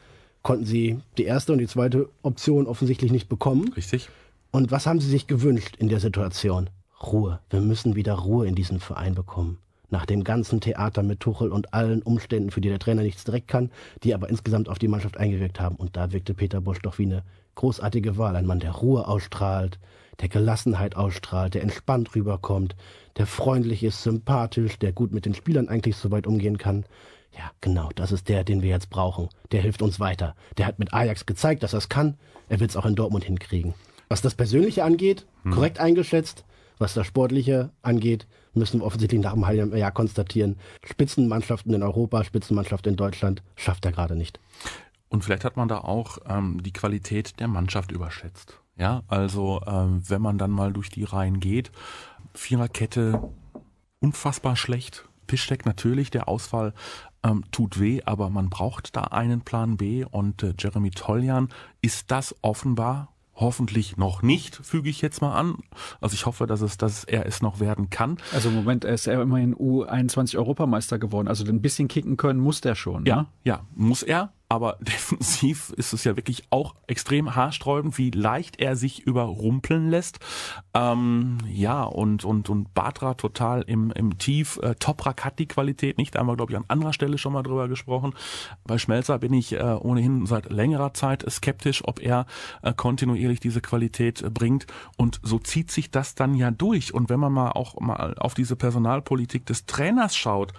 [0.41, 3.73] konnten sie die erste und die zweite Option offensichtlich nicht bekommen.
[3.73, 4.09] Richtig.
[4.51, 6.69] Und was haben sie sich gewünscht in der Situation?
[7.01, 7.39] Ruhe.
[7.49, 9.59] Wir müssen wieder Ruhe in diesen Verein bekommen.
[9.89, 13.47] Nach dem ganzen Theater mit Tuchel und allen Umständen, für die der Trainer nichts direkt
[13.47, 13.71] kann,
[14.03, 15.75] die aber insgesamt auf die Mannschaft eingewirkt haben.
[15.75, 17.23] Und da wirkte Peter Bosch doch wie eine
[17.55, 18.35] großartige Wahl.
[18.35, 19.79] Ein Mann, der Ruhe ausstrahlt,
[20.21, 22.75] der Gelassenheit ausstrahlt, der entspannt rüberkommt,
[23.17, 26.85] der freundlich ist, sympathisch, der gut mit den Spielern eigentlich so weit umgehen kann.
[27.37, 29.29] Ja, genau, das ist der, den wir jetzt brauchen.
[29.51, 30.35] Der hilft uns weiter.
[30.57, 32.17] Der hat mit Ajax gezeigt, dass er es kann.
[32.47, 33.73] Er wird es auch in Dortmund hinkriegen.
[34.07, 35.51] Was das Persönliche angeht, hm.
[35.51, 36.45] korrekt eingeschätzt,
[36.77, 42.23] was das Sportliche angeht, müssen wir offensichtlich nach einem halben Jahr konstatieren, Spitzenmannschaften in Europa,
[42.23, 44.39] Spitzenmannschaft in Deutschland schafft er gerade nicht.
[45.09, 48.59] Und vielleicht hat man da auch ähm, die Qualität der Mannschaft überschätzt.
[48.77, 51.71] Ja, also ähm, wenn man dann mal durch die Reihen geht,
[52.33, 53.21] Viererkette
[53.99, 55.07] unfassbar schlecht.
[55.27, 56.73] Piszczek natürlich, der Ausfall
[57.23, 61.49] ähm, tut weh, aber man braucht da einen Plan B und äh, Jeremy Toljan
[61.81, 65.57] ist das offenbar Hoffentlich noch nicht, füge ich jetzt mal an.
[65.99, 68.17] Also ich hoffe, dass es, dass er es noch werden kann.
[68.33, 71.27] Also im Moment ist er immerhin U21 Europameister geworden.
[71.27, 73.05] Also ein bisschen kicken können muss der schon.
[73.05, 73.27] Ja, ne?
[73.43, 78.75] ja, muss er aber defensiv ist es ja wirklich auch extrem haarsträubend, wie leicht er
[78.75, 80.19] sich überrumpeln lässt.
[80.73, 84.59] Ähm, ja, und, und, und Batra total im, im Tief.
[84.61, 87.33] Äh, Toprak hat die Qualität nicht, da haben wir, glaube ich, an anderer Stelle schon
[87.33, 88.13] mal drüber gesprochen.
[88.65, 92.25] Bei Schmelzer bin ich äh, ohnehin seit längerer Zeit skeptisch, ob er
[92.61, 94.67] äh, kontinuierlich diese Qualität äh, bringt.
[94.97, 96.93] Und so zieht sich das dann ja durch.
[96.93, 100.53] Und wenn man mal auch mal auf diese Personalpolitik des Trainers schaut,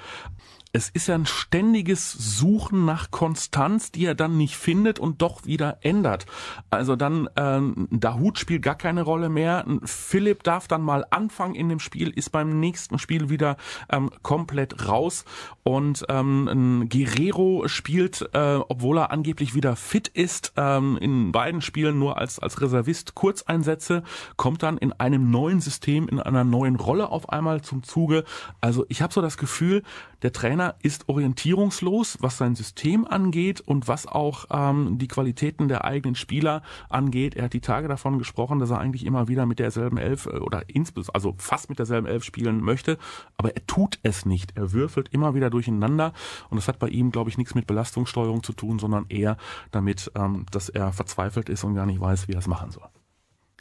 [0.77, 5.47] es ist ja ein ständiges Suchen nach Konstanz, die er dann nicht findet und doch
[5.47, 6.27] wieder ändert.
[6.69, 9.65] Also dann, ähm, Dahut spielt gar keine Rolle mehr.
[9.85, 13.57] Philipp darf dann mal anfangen in dem Spiel, ist beim nächsten Spiel wieder
[13.89, 15.25] ähm, komplett raus.
[15.63, 21.99] Und ähm, Guerrero spielt, äh, obwohl er angeblich wieder fit ist, ähm, in beiden Spielen
[21.99, 24.03] nur als, als Reservist Kurzeinsätze,
[24.37, 28.25] kommt dann in einem neuen System, in einer neuen Rolle auf einmal zum Zuge.
[28.61, 29.83] Also ich habe so das Gefühl,
[30.23, 35.85] der Trainer ist orientierungslos, was sein System angeht und was auch ähm, die Qualitäten der
[35.85, 37.35] eigenen Spieler angeht.
[37.35, 40.39] Er hat die Tage davon gesprochen, dass er eigentlich immer wieder mit derselben Elf äh,
[40.39, 42.99] oder insbesondere, also fast mit derselben Elf spielen möchte,
[43.37, 44.57] aber er tut es nicht.
[44.57, 46.13] Er würfelt immer wieder durcheinander
[46.51, 49.37] und das hat bei ihm, glaube ich, nichts mit Belastungssteuerung zu tun, sondern eher
[49.71, 52.89] damit, ähm, dass er verzweifelt ist und gar nicht weiß, wie er es machen soll.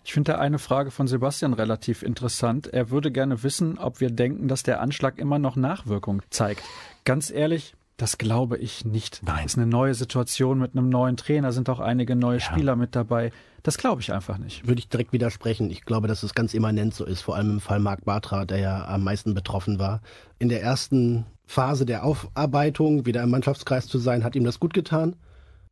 [0.06, 2.68] Ich finde da eine Frage von Sebastian relativ interessant.
[2.68, 6.62] Er würde gerne wissen, ob wir denken, dass der Anschlag immer noch Nachwirkung zeigt.
[7.06, 9.22] Ganz ehrlich, Das glaube ich nicht.
[9.26, 9.44] Nein.
[9.44, 12.94] Das ist eine neue Situation mit einem neuen Trainer, sind auch einige neue Spieler mit
[12.96, 13.32] dabei.
[13.64, 14.68] Das glaube ich einfach nicht.
[14.68, 15.72] Würde ich direkt widersprechen.
[15.72, 18.60] Ich glaube, dass es ganz immanent so ist, vor allem im Fall Marc Bartra, der
[18.60, 20.02] ja am meisten betroffen war.
[20.40, 24.74] In der ersten Phase der Aufarbeitung, wieder im Mannschaftskreis zu sein, hat ihm das gut
[24.74, 25.16] getan.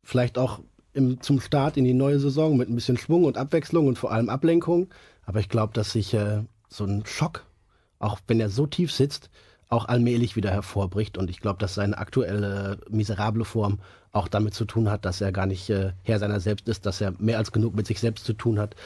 [0.02, 0.60] Vielleicht auch
[0.94, 4.12] im, zum Start in die neue Saison mit ein bisschen Schwung und Abwechslung und vor
[4.12, 4.88] allem Ablenkung.
[5.26, 7.44] Aber ich glaube, dass sich äh, so ein Schock,
[7.98, 9.30] auch wenn er so tief sitzt,
[9.68, 11.18] auch allmählich wieder hervorbricht.
[11.18, 13.78] Und ich glaube, dass seine aktuelle miserable Form
[14.12, 17.00] auch damit zu tun hat, dass er gar nicht äh, Herr seiner selbst ist, dass
[17.00, 18.76] er mehr als genug mit sich selbst zu tun hat.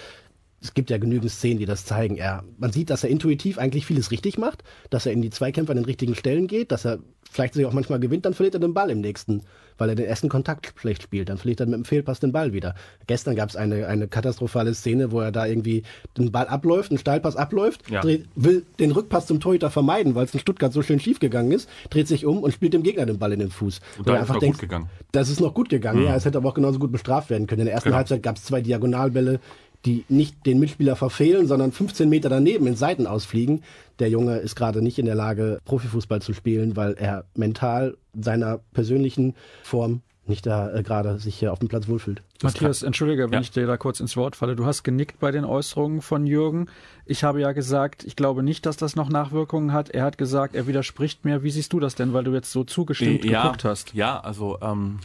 [0.60, 2.16] Es gibt ja genügend Szenen, die das zeigen.
[2.16, 5.70] Er, man sieht, dass er intuitiv eigentlich vieles richtig macht, dass er in die Zweikämpfe
[5.70, 6.98] an den richtigen Stellen geht, dass er
[7.30, 9.42] vielleicht sich auch manchmal gewinnt, dann verliert er den Ball im nächsten,
[9.78, 11.28] weil er den ersten Kontakt schlecht spielt.
[11.28, 12.74] Dann verliert er mit dem Fehlpass den Ball wieder.
[13.06, 15.84] Gestern gab es eine, eine katastrophale Szene, wo er da irgendwie
[16.16, 18.00] den Ball abläuft, einen Steilpass abläuft, Ja.
[18.00, 21.52] dreht, will den Rückpass zum Torhüter vermeiden, weil es in Stuttgart so schön schief gegangen
[21.52, 23.80] ist, dreht sich um und spielt dem Gegner den Ball in den Fuß.
[23.98, 24.90] Und da ist es noch gut gegangen.
[25.12, 26.14] Das ist noch gut gegangen, ja.
[26.16, 27.60] Es hätte aber auch genauso gut bestraft werden können.
[27.60, 27.96] In der ersten Genau.
[27.98, 29.40] Halbzeit gab es zwei Diagonalbälle,
[29.88, 33.62] die nicht den Mitspieler verfehlen, sondern 15 Meter daneben in Seiten ausfliegen.
[33.98, 38.58] Der Junge ist gerade nicht in der Lage, Profifußball zu spielen, weil er mental seiner
[38.74, 42.20] persönlichen Form nicht da äh, gerade sich hier auf dem Platz wohlfühlt.
[42.42, 43.40] Matthias, entschuldige, wenn Ja.
[43.40, 44.56] ich dir da kurz ins Wort falle.
[44.56, 46.66] Du hast genickt bei den Äußerungen von Jürgen.
[47.06, 49.88] Ich habe ja gesagt, ich glaube nicht, dass das noch Nachwirkungen hat.
[49.88, 51.42] Er hat gesagt, er widerspricht mir.
[51.42, 53.94] Wie siehst du das denn, weil du jetzt so zugestimmt ja, geguckt hast?
[53.94, 54.98] Ja, also ähm,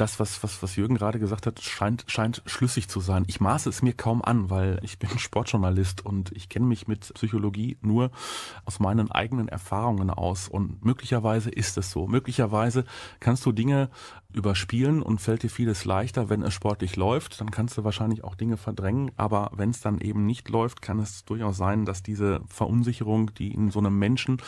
[0.00, 3.24] das, was, was, was Jürgen gerade gesagt hat, scheint, scheint schlüssig zu sein.
[3.26, 7.12] Ich maße es mir kaum an, weil ich bin Sportjournalist und ich kenne mich mit
[7.14, 8.10] Psychologie nur
[8.64, 10.48] aus meinen eigenen Erfahrungen aus.
[10.48, 12.06] Und möglicherweise ist es so.
[12.06, 12.84] Möglicherweise
[13.20, 13.90] kannst du Dinge
[14.32, 17.40] überspielen und fällt dir vieles leichter, wenn es sportlich läuft.
[17.40, 19.10] Dann kannst du wahrscheinlich auch Dinge verdrängen.
[19.16, 23.52] Aber wenn es dann eben nicht läuft, kann es durchaus sein, dass diese Verunsicherung, die
[23.52, 24.40] in so einem Menschen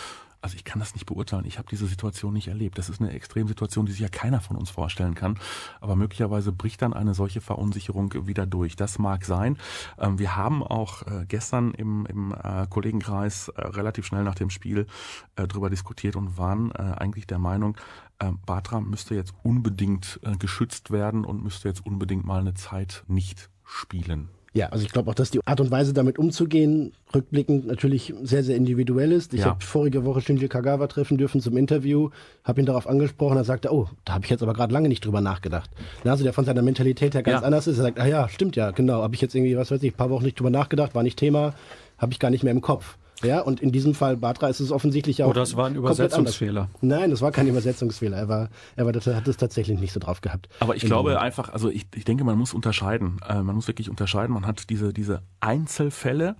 [0.43, 1.45] also ich kann das nicht beurteilen.
[1.45, 2.79] Ich habe diese Situation nicht erlebt.
[2.79, 5.39] Das ist eine Extremsituation, die sich ja keiner von uns vorstellen kann.
[5.81, 8.77] Aber möglicherweise bricht dann eine solche Verunsicherung wieder durch.
[8.77, 9.59] Das mag sein.
[9.99, 14.51] Ähm, wir haben auch äh, gestern im, im äh, Kollegenkreis äh, relativ schnell nach dem
[14.51, 14.87] Spiel
[15.35, 17.77] darüber diskutiert und waren eigentlich der Meinung,
[18.19, 23.51] äh, Bartra müsste jetzt unbedingt geschützt werden und müsste jetzt unbedingt mal eine Zeit nicht
[23.65, 24.29] spielen.
[24.53, 28.43] Ja, also ich glaube auch, dass die Art und Weise damit umzugehen, rückblickend natürlich sehr,
[28.43, 29.33] sehr individuell ist.
[29.33, 29.47] Ich Ja.
[29.47, 32.11] habe vorige Woche Shinji Kagawa treffen dürfen zum Interview,
[32.43, 35.05] habe ihn darauf angesprochen, er sagte, oh, da habe ich jetzt aber gerade lange nicht
[35.05, 35.71] drüber nachgedacht.
[36.03, 37.47] Na, Also der von seiner Mentalität her ganz Ja.
[37.47, 37.79] anders ist.
[37.79, 39.97] Er sagt, ah ja, stimmt ja, genau, habe ich jetzt irgendwie, was weiß ich, ein
[39.97, 41.55] paar Wochen nicht drüber nachgedacht, war nicht Thema,
[41.99, 42.97] habe ich gar nicht mehr im Kopf.
[43.23, 45.75] Ja, und in diesem Fall Batra ist es offensichtlich ja auch Oder es war ein.
[45.75, 46.69] Übersetzungsfehler.
[46.81, 48.17] Nein, das war kein Übersetzungsfehler.
[48.17, 50.49] Er war, er war, das hat es tatsächlich nicht so drauf gehabt.
[50.61, 53.21] Aber ich glaube einfach, also ich, ich denke, man muss unterscheiden.
[53.29, 54.33] Äh, man muss wirklich unterscheiden.
[54.33, 56.37] Man hat diese, diese Einzelfälle.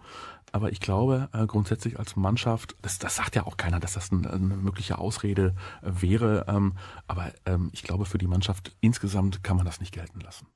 [0.53, 4.11] Aber ich glaube äh, grundsätzlich als Mannschaft, das, das sagt ja auch keiner, dass das
[4.11, 6.47] ein, eine mögliche Ausrede äh, wäre.
[6.49, 6.75] Ähm,
[7.07, 10.47] aber ähm, ich glaube, für die Mannschaft insgesamt kann man das nicht gelten lassen.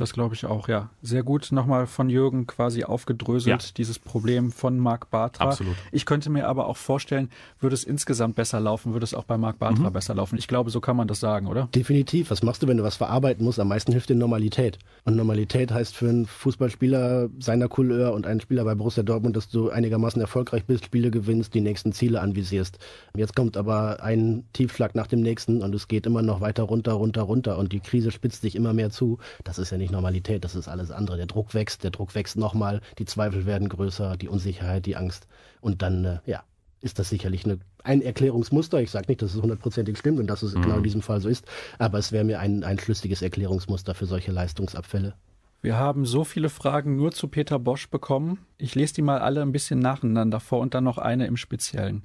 [0.00, 0.90] Das glaube ich auch, ja.
[1.02, 3.68] Sehr gut nochmal von Jürgen quasi aufgedröselt, Ja.
[3.76, 5.44] dieses Problem von Marc Bartra.
[5.44, 5.76] Absolut.
[5.92, 7.28] Ich könnte mir aber auch vorstellen,
[7.60, 9.92] würde es insgesamt besser laufen, würde es auch bei Marc Bartra Mhm.
[9.92, 10.36] besser laufen.
[10.38, 11.68] Ich glaube, so kann man das sagen, oder?
[11.74, 12.30] Definitiv.
[12.30, 13.60] Was machst du, wenn du was verarbeiten musst?
[13.60, 14.78] Am meisten hilft dir Normalität.
[15.04, 19.48] Und Normalität heißt für einen Fußballspieler seiner Couleur und einen Spieler bei Borussia Dortmund, dass
[19.48, 22.78] du einigermaßen erfolgreich bist, Spiele gewinnst, die nächsten Ziele anvisierst.
[23.14, 26.92] Jetzt kommt aber ein Tiefschlag nach dem nächsten und es geht immer noch weiter runter,
[26.92, 29.18] runter, runter und die Krise spitzt sich immer mehr zu.
[29.44, 31.16] Das ist ja nicht Normalität, das ist alles andere.
[31.16, 35.26] Der Druck wächst, der Druck wächst nochmal, die Zweifel werden größer, die Unsicherheit, die Angst.
[35.60, 36.42] Und dann, äh, ja,
[36.80, 38.80] ist das sicherlich eine, ein Erklärungsmuster.
[38.80, 41.28] Ich sage nicht, dass es hundertprozentig stimmt und dass es genau in diesem Fall so
[41.28, 41.44] ist,
[41.78, 45.14] aber es wäre mir ein, ein schlüssiges Erklärungsmuster für solche Leistungsabfälle.
[45.62, 48.38] Wir haben so viele Fragen nur zu Peter Bosch bekommen.
[48.56, 52.02] Ich lese die mal alle ein bisschen nacheinander vor und dann noch eine im Speziellen.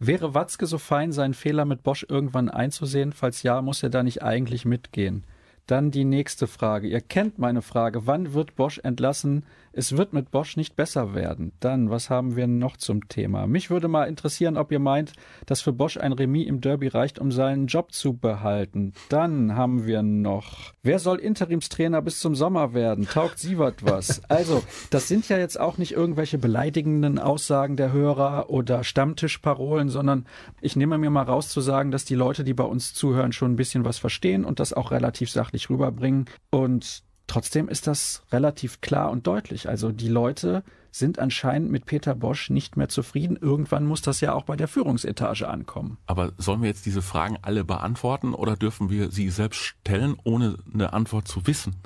[0.00, 3.12] Wäre Watzke so fein, seinen Fehler mit Bosch irgendwann einzusehen?
[3.12, 5.24] Falls ja, muss er da nicht eigentlich mitgehen?
[5.70, 6.88] Dann die nächste Frage.
[6.88, 8.04] Ihr kennt meine Frage.
[8.04, 9.44] Wann wird Bosch entlassen?
[9.72, 11.52] Es wird mit Bosch nicht besser werden.
[11.60, 13.46] Dann, was haben wir noch zum Thema?
[13.46, 15.12] Mich würde mal interessieren, ob ihr meint,
[15.46, 18.94] dass für Bosch ein Remis im Derby reicht, um seinen Job zu behalten.
[19.10, 23.06] Dann haben wir noch, wer soll Interimstrainer bis zum Sommer werden?
[23.06, 24.22] Taugt Sievert was?
[24.30, 30.24] Also, das sind ja jetzt auch nicht irgendwelche beleidigenden Aussagen der Hörer oder Stammtischparolen, sondern
[30.60, 33.52] ich nehme mir mal raus zu sagen, dass die Leute, die bei uns zuhören, schon
[33.52, 36.26] ein bisschen was verstehen und das auch relativ sachlich rüberbringen.
[36.50, 39.68] Und Trotzdem ist das relativ klar und deutlich.
[39.68, 43.38] Also die Leute sind anscheinend mit Peter Bosch nicht mehr zufrieden.
[43.40, 45.98] Irgendwann muss das ja auch bei der Führungsetage ankommen.
[46.08, 50.56] Aber sollen wir jetzt diese Fragen alle beantworten oder dürfen wir sie selbst stellen, ohne
[50.74, 51.76] eine Antwort zu wissen?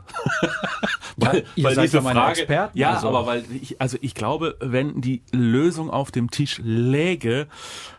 [1.56, 3.08] ihr seid ja meine Experten, Ja, also.
[3.08, 7.48] aber weil ich, also ich glaube, wenn die Lösung auf dem Tisch läge,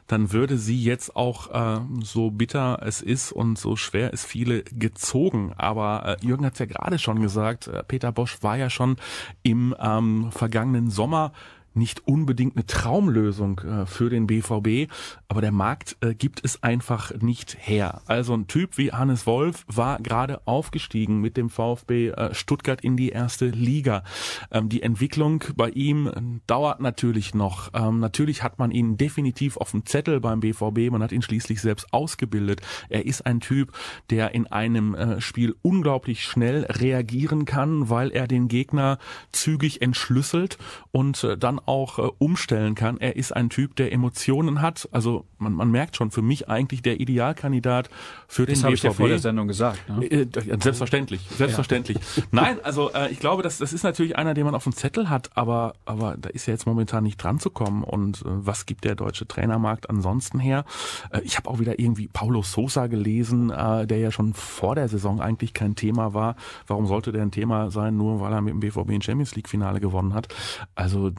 [0.08, 4.64] dann würde sie jetzt auch, äh, so bitter es ist und so schwer es viele
[4.64, 5.54] gezogen.
[5.58, 8.98] Aber äh, Jürgen hat es ja gerade schon gesagt, äh, Peter Bosch war ja schon
[9.42, 11.32] im ähm, vergangenen Sommer
[11.76, 14.92] nicht unbedingt eine Traumlösung äh, für den BVB,
[15.28, 18.02] aber der Markt äh, gibt es einfach nicht her.
[18.06, 22.98] Also ein Typ wie Hannes Wolf war gerade aufgestiegen mit dem VfB äh, Stuttgart in
[22.98, 24.04] die erste Liga.
[24.52, 26.14] Ähm, die Entwicklung bei ihm äh,
[26.48, 27.72] dauert natürlich noch.
[27.74, 31.62] Ähm, natürlich hat man ihn definitiv auf dem Zettel beim BVB, man hat ihn schließlich
[31.62, 32.62] selbst ausgebildet.
[32.90, 33.74] Er ist ein Typ,
[34.10, 38.98] der in einem äh, Spiel unglaublich schnell reagieren kann, weil er den Gegner
[39.32, 40.58] zügig entschlüsselt
[40.92, 42.98] und äh, dann auch äh, umstellen kann.
[43.00, 44.88] Er ist ein Typ, der Emotionen hat.
[44.92, 47.90] Also man, man merkt schon, für mich eigentlich der Idealkandidat
[48.28, 48.78] für das den habe BVB.
[48.78, 49.90] ich ja vor der Sendung gesagt.
[49.90, 50.06] Ne?
[50.06, 50.28] Äh,
[50.60, 51.98] Selbstverständlich, selbstverständlich.
[52.32, 55.10] Nein, also äh, ich glaube, das, das ist natürlich einer, den man auf dem Zettel
[55.10, 57.84] hat, aber, aber da ist ja jetzt momentan nicht dran zu kommen.
[57.84, 60.66] Und äh, was gibt der deutsche Trainermarkt ansonsten her?
[61.12, 64.88] Äh, ich habe auch wieder irgendwie Paulo Sosa gelesen, äh, der ja schon vor der
[64.88, 66.36] Saison eigentlich kein Thema war.
[66.68, 69.50] Warum sollte der ein Thema sein, nur weil er mit dem BVB ein Champions League
[69.50, 70.28] Finale gewonnen hat?
[70.76, 71.12] Also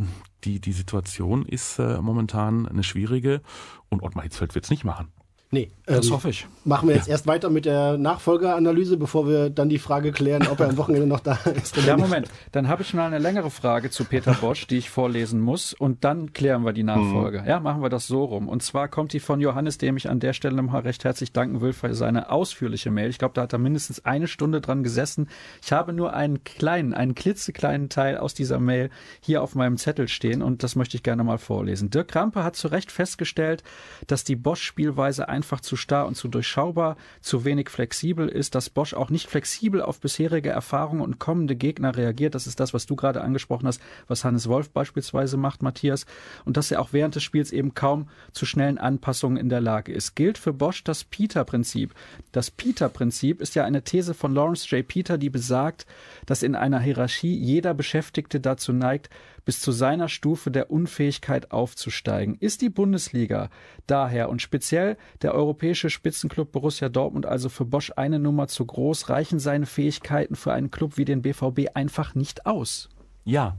[0.46, 3.42] die, die Situation ist äh, momentan eine schwierige
[3.88, 5.08] und Ottmar Hitzfeld wird es nicht machen.
[5.50, 6.46] Nee, Das ähm, hoffe ich.
[6.64, 10.58] Machen wir jetzt erst weiter mit der Nachfolgeanalyse, bevor wir dann die Frage klären, ob
[10.58, 11.76] er am Wochenende noch da ist.
[11.76, 11.96] Ja.
[11.96, 12.28] Moment.
[12.50, 15.72] Dann habe ich mal eine längere Frage zu Peter Bosch, die ich vorlesen muss.
[15.72, 17.44] Und dann klären wir die Nachfolge.
[17.46, 18.48] Ja, machen wir das so rum.
[18.48, 21.60] Und zwar kommt die von Johannes, dem ich an der Stelle mal recht herzlich danken
[21.60, 23.10] will für seine ausführliche Mail.
[23.10, 25.28] Ich glaube, da hat er mindestens eine Stunde dran gesessen.
[25.62, 30.08] Ich habe nur einen kleinen, einen klitzekleinen Teil aus dieser Mail hier auf meinem Zettel
[30.08, 31.90] stehen und das möchte ich gerne mal vorlesen.
[31.90, 33.62] Dirk Krampe hat zu Recht festgestellt,
[34.08, 38.94] dass die Bosch-Spielweise einfach zu starr und zu durchschaubar, zu wenig flexibel ist, dass Bosch
[38.94, 42.34] auch nicht flexibel auf bisherige Erfahrungen und kommende Gegner reagiert.
[42.34, 46.06] Das ist das, was du gerade angesprochen hast, was Hannes Wolf beispielsweise macht, Matthias.
[46.46, 49.92] Und dass er auch während des Spiels eben kaum zu schnellen Anpassungen in der Lage
[49.92, 50.16] ist.
[50.16, 51.94] Gilt für Bosch das Peter-Prinzip.
[52.32, 54.86] Das Peter-Prinzip ist ja eine These von Lawrence J.
[54.86, 55.86] Peter, die besagt,
[56.24, 59.10] dass in einer Hierarchie jeder Beschäftigte dazu neigt,
[59.46, 62.34] bis zu seiner Stufe der Unfähigkeit aufzusteigen.
[62.34, 63.48] Ist die Bundesliga
[63.86, 69.08] daher und speziell der europäische Spitzenclub Borussia Dortmund also für Bosch eine Nummer zu groß,
[69.08, 72.90] reichen seine Fähigkeiten für einen Club wie den BVB einfach nicht aus?
[73.24, 73.56] Ja,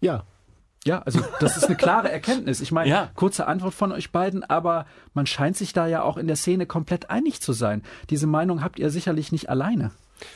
[0.00, 0.24] Ja,
[0.84, 2.60] Ja, also das ist eine klare Erkenntnis.
[2.60, 3.10] Ich meine, Ja.
[3.16, 6.64] kurze Antwort von euch beiden, aber man scheint sich da ja auch in der Szene
[6.66, 7.82] komplett einig zu sein.
[8.08, 9.90] Diese Meinung habt ihr sicherlich nicht alleine.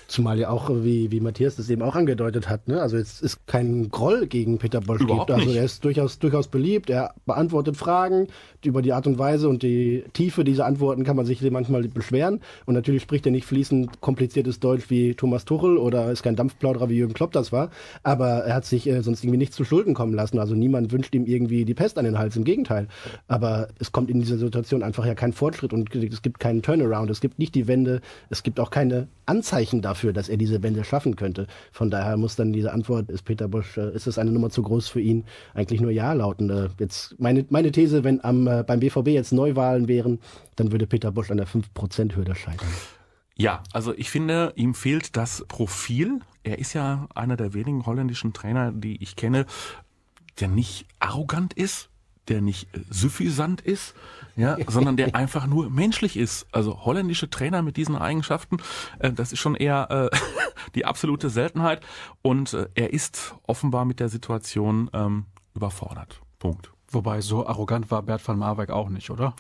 [0.07, 2.81] Zumal ja auch, wie, wie Matthias das eben auch angedeutet hat, ne?
[2.81, 5.39] also jetzt ist kein Groll gegen Peter Bosch Überhaupt gibt.
[5.39, 5.59] Also nicht.
[5.59, 8.29] er ist durchaus, durchaus beliebt, er beantwortet Fragen
[8.65, 12.41] über die Art und Weise und die Tiefe dieser Antworten kann man sich manchmal beschweren.
[12.67, 16.89] Und natürlich spricht er nicht fließend kompliziertes Deutsch wie Thomas Tuchel oder ist kein Dampfplauderer
[16.89, 17.71] wie Jürgen Klopp das war.
[18.03, 20.39] Aber er hat sich äh, sonst irgendwie nicht zu Schulden kommen lassen.
[20.39, 22.89] Also niemand wünscht ihm irgendwie die Pest an den Hals, im Gegenteil.
[23.29, 27.11] Aber es kommt in dieser Situation einfach ja kein Fortschritt und es gibt keinen Turnaround,
[27.11, 30.85] es gibt nicht die Wende, es gibt auch keine Anzeichen dafür, dass er diese Wende
[30.85, 31.47] schaffen könnte.
[31.73, 34.63] Von daher muss dann diese Antwort, ist Peter Bosch, äh, ist es eine Nummer zu
[34.63, 36.51] groß für ihn, eigentlich nur Ja lauten.
[36.51, 40.19] Äh, Jetzt meine, meine These, wenn am, äh, beim BVB jetzt Neuwahlen wären,
[40.57, 42.69] dann würde Peter Bosch an der 5%-Hürde scheitern.
[43.37, 46.21] Ja, also ich finde, ihm fehlt das Profil.
[46.43, 49.47] Er ist ja einer der wenigen holländischen Trainer, die ich kenne,
[50.41, 51.89] der nicht arrogant ist,
[52.29, 53.95] der nicht äh, suffisant ist,
[54.41, 56.47] ja, sondern der einfach nur menschlich ist.
[56.53, 58.59] Also holländische Trainer mit diesen Eigenschaften,
[58.99, 60.17] äh, das ist schon eher äh,
[60.75, 61.83] die absolute Seltenheit.
[62.23, 66.21] Und äh, er ist offenbar mit der Situation ähm, überfordert.
[66.39, 66.73] Punkt.
[66.93, 69.35] Wobei so arrogant war Bert van Marwijk auch nicht, oder?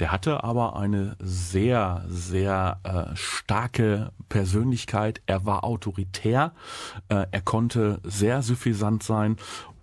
[0.00, 5.22] Der hatte aber eine sehr, sehr äh, starke Persönlichkeit.
[5.26, 6.52] Er war autoritär,
[7.08, 9.36] äh, er konnte sehr suffisant sein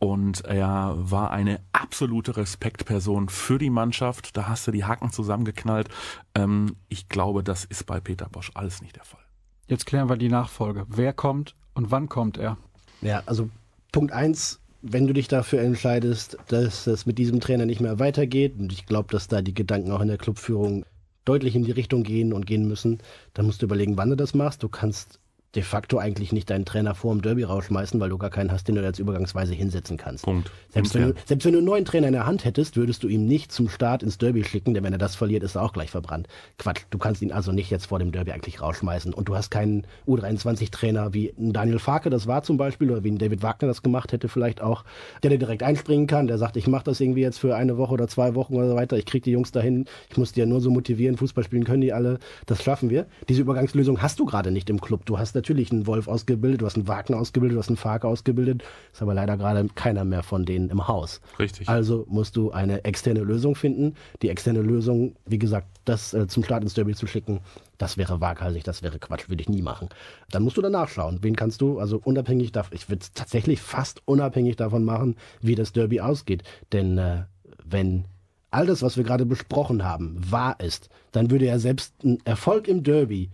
[0.03, 4.35] und er war eine absolute Respektperson für die Mannschaft.
[4.35, 5.87] Da hast du die Haken zusammengeknallt.
[6.35, 9.21] Ähm, ich glaube, das ist bei Peter Bosch alles nicht der Fall.
[9.67, 10.85] Jetzt klären wir die Nachfolge.
[10.89, 12.57] Wer kommt und wann kommt er?
[13.01, 13.49] Ja, also
[13.93, 18.55] Punkt eins, wenn du dich dafür entscheidest, dass es mit diesem Trainer nicht mehr weitergeht,
[18.59, 20.85] und ich glaube, dass da die Gedanken auch in der Clubführung
[21.23, 22.99] deutlich in die Richtung gehen und gehen müssen,
[23.33, 24.63] dann musst du überlegen, wann du das machst.
[24.63, 25.21] Du kannst
[25.55, 28.67] de facto eigentlich nicht deinen Trainer vor dem Derby rausschmeißen, weil du gar keinen hast,
[28.67, 30.25] den du als übergangsweise hinsetzen kannst.
[30.25, 30.51] Punkt.
[30.69, 33.07] Selbst wenn, du, selbst wenn du einen neuen Trainer in der Hand hättest, würdest du
[33.07, 35.73] ihn nicht zum Start ins Derby schicken, denn wenn er das verliert, ist er auch
[35.73, 36.27] gleich verbrannt.
[36.57, 39.13] Quatsch, du kannst ihn also nicht jetzt vor dem Derby eigentlich rausschmeißen.
[39.13, 43.11] Und du hast keinen U23-Trainer wie ein Daniel Farke, das war zum Beispiel, oder wie
[43.11, 44.83] ein David Wagner das gemacht hätte vielleicht auch,
[45.21, 47.93] der dir direkt einspringen kann, der sagt, ich mache das irgendwie jetzt für eine Woche
[47.93, 50.45] oder zwei Wochen oder so weiter, ich krieg die Jungs dahin, ich muss die ja
[50.47, 53.05] nur so motivieren, Fußball spielen können die alle, das schaffen wir.
[53.29, 55.05] Diese Übergangslösung hast du gerade nicht im Club.
[55.05, 58.05] Du hast natürlich einen Wolf ausgebildet, du hast einen Wagner ausgebildet, du hast einen Fark
[58.05, 61.19] ausgebildet, ist aber leider gerade keiner mehr von denen im Haus.
[61.37, 61.67] Richtig.
[61.67, 63.95] Also musst du eine externe Lösung finden.
[64.21, 67.41] Die externe Lösung, wie gesagt, das äh, zum Start ins Derby zu schicken,
[67.77, 69.89] das wäre waghalsig, das wäre Quatsch, würde ich nie machen.
[70.31, 73.59] Dann musst du danach schauen, wen kannst du, also unabhängig davon, ich würde es tatsächlich
[73.59, 76.43] fast unabhängig davon machen, wie das Derby ausgeht.
[76.71, 77.23] Denn äh,
[77.65, 78.05] wenn
[78.49, 82.69] all das, was wir gerade besprochen haben, wahr ist, dann würde ja selbst ein Erfolg
[82.69, 83.29] im Derby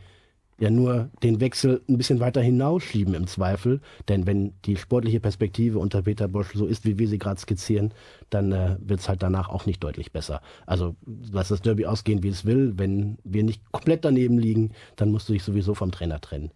[0.60, 3.82] ja nur den Wechsel ein bisschen weiter hinausschieben im Zweifel.
[4.08, 7.94] Denn wenn die sportliche Perspektive unter Peter Bosch so ist, wie wir sie gerade skizzieren,
[8.30, 10.42] dann äh, wird es halt danach auch nicht deutlich besser.
[10.66, 10.96] Also
[11.32, 12.74] lass das Derby ausgehen, wie es will.
[12.78, 16.52] Wenn wir nicht komplett daneben liegen, dann musst du dich sowieso vom Trainer trennen.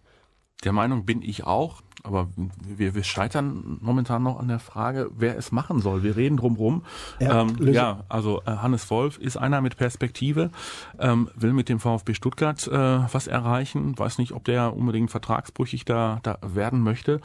[0.64, 5.38] Der Meinung bin ich auch, aber wir, wir scheitern momentan noch an der Frage, wer
[5.38, 6.02] es machen soll.
[6.02, 6.82] Wir reden drumherum.
[7.18, 10.50] Ja, ähm, ja also äh, Hannes Wolf ist einer mit Perspektive,
[10.98, 13.98] ähm, will mit dem VfB Stuttgart äh, was erreichen.
[13.98, 17.20] Weiß nicht, ob der unbedingt vertragsbrüchig da, da werden möchte.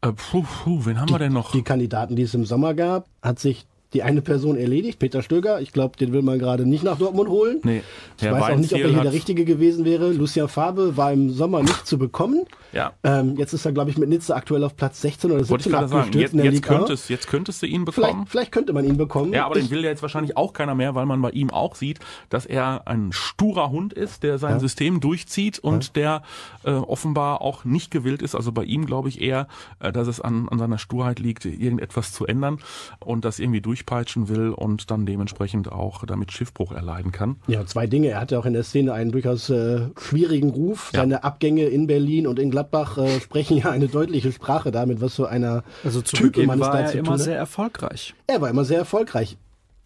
[0.00, 1.52] Äh, puh, puh, wen haben wir denn noch?
[1.52, 5.60] Die Kandidaten, die es im Sommer gab, hat sich die eine Person erledigt, Peter Stöger.
[5.60, 7.60] Ich glaube, den will man gerade nicht nach Dortmund holen.
[7.62, 7.82] Nee,
[8.18, 10.12] Ich weiß auch nicht, ob er hier der Richtige gewesen wäre.
[10.12, 12.44] Lucian Fabe war im Sommer nicht zu bekommen.
[12.72, 12.92] Ja.
[13.04, 15.68] Ähm, jetzt ist er, glaube ich, mit Nizza aktuell auf Platz 16 oder 17 Wollte
[15.68, 16.78] ich gerade sagen, abgestürzt jetzt, in der jetzt, Liga.
[16.78, 18.26] könntest, jetzt könntest du ihn Vielleicht, bekommen.
[18.26, 19.32] vielleicht könnte man ihn bekommen.
[19.34, 21.50] Ja, aber ich, den will ja jetzt wahrscheinlich auch keiner mehr, weil man bei ihm
[21.50, 21.98] auch sieht,
[22.30, 24.60] dass er ein sturer Hund ist, der sein Ja.
[24.60, 26.22] System durchzieht und der
[26.64, 28.34] äh, offenbar auch nicht gewillt ist.
[28.34, 29.48] Also bei ihm glaube ich eher,
[29.80, 32.58] äh, dass es an, an seiner Sturheit liegt, irgendetwas zu ändern
[33.00, 37.36] und das irgendwie durchpeitschen will und dann dementsprechend auch damit Schiffbruch erleiden kann.
[37.46, 38.08] Ja, zwei Dinge.
[38.08, 40.90] Er hatte auch in der Szene einen durchaus äh, schwierigen Ruf.
[40.92, 41.00] Ja.
[41.00, 45.16] Seine Abgänge in Berlin und in Gladbach äh, sprechen ja eine deutliche Sprache damit, was
[45.16, 48.14] für einer Also zu Type Beginn war er immer sehr erfolgreich.
[48.26, 49.36] Er war immer sehr erfolgreich.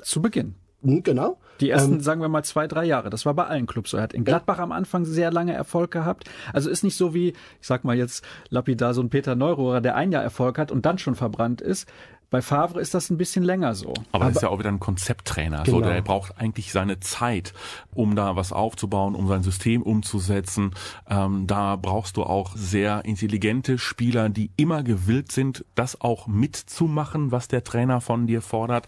[0.03, 0.55] Zu Beginn.
[0.83, 1.39] Hm, genau.
[1.61, 3.09] Die ersten, Ähm, sagen wir mal, zwei, drei Jahre.
[3.09, 3.97] Das war bei allen Clubs so.
[3.97, 6.29] Er hat in Gladbach am Anfang sehr lange Erfolg gehabt.
[6.53, 9.97] Also ist nicht so wie, ich sag mal jetzt lapidar, so ein Peter Neurohrer, der
[9.97, 11.89] ein Jahr Erfolg hat und dann schon verbrannt ist.
[12.29, 13.95] Bei Favre ist das ein bisschen länger so.
[14.13, 15.65] Aber, das ist ja auch wieder ein Konzepttrainer.
[15.65, 15.89] So, Genau.
[15.89, 17.53] der braucht eigentlich seine Zeit,
[17.95, 20.73] um da was aufzubauen, um sein System umzusetzen.
[21.09, 27.31] Ähm, da brauchst du auch sehr intelligente Spieler, die immer gewillt sind, das auch mitzumachen,
[27.31, 28.87] was der Trainer von dir fordert.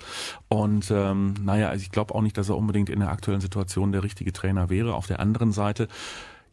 [0.48, 3.92] Und ähm, naja, also ich glaube auch nicht, dass er unbedingt in der aktuellen Situation
[3.92, 4.94] der richtige Trainer wäre.
[4.94, 5.86] Auf der anderen Seite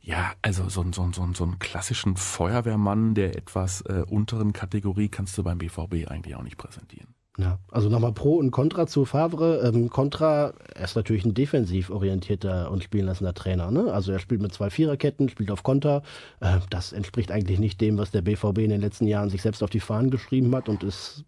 [0.05, 5.35] ja, also so, so, so, so einen klassischen Feuerwehrmann der etwas äh, unteren Kategorie kannst
[5.35, 7.15] du beim BVB eigentlich auch nicht präsentieren.
[7.37, 9.61] Ja, also nochmal Pro und Contra zu Favre.
[9.67, 13.71] Ähm, Contra, ist natürlich ein defensiv orientierter und spielen lassender Trainer.
[13.71, 13.91] Ne?
[13.91, 16.03] Also er spielt mit zwei Viererketten, spielt auf Konter.
[16.39, 19.63] Äh, das entspricht eigentlich nicht dem, was der BVB in den letzten Jahren sich selbst
[19.63, 21.25] auf die Fahnen geschrieben hat und es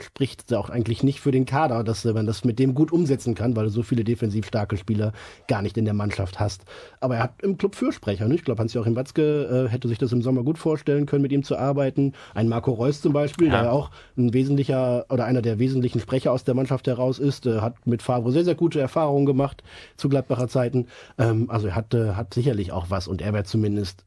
[0.00, 3.56] spricht auch eigentlich nicht für den Kader, dass man das mit dem gut umsetzen kann,
[3.56, 5.12] weil du so viele defensiv starke Spieler
[5.48, 6.62] gar nicht in der Mannschaft hast.
[7.00, 8.28] Aber er hat im Club Fürsprecher.
[8.28, 8.36] Ne?
[8.36, 11.42] Ich glaube, Hans-Joachim Watzke äh, hätte sich das im Sommer gut vorstellen können, mit ihm
[11.42, 12.12] zu arbeiten.
[12.34, 13.62] Ein Marco Reus zum Beispiel, Ja.
[13.62, 17.60] der auch ein wesentlicher oder einer der wesentlichen Sprecher aus der Mannschaft heraus ist, äh,
[17.60, 19.64] hat mit Favre sehr, sehr gute Erfahrungen gemacht
[19.96, 20.86] zu Gladbacher Zeiten.
[21.18, 24.04] Ähm, also er hat, äh, hat sicherlich auch was und er wäre zumindest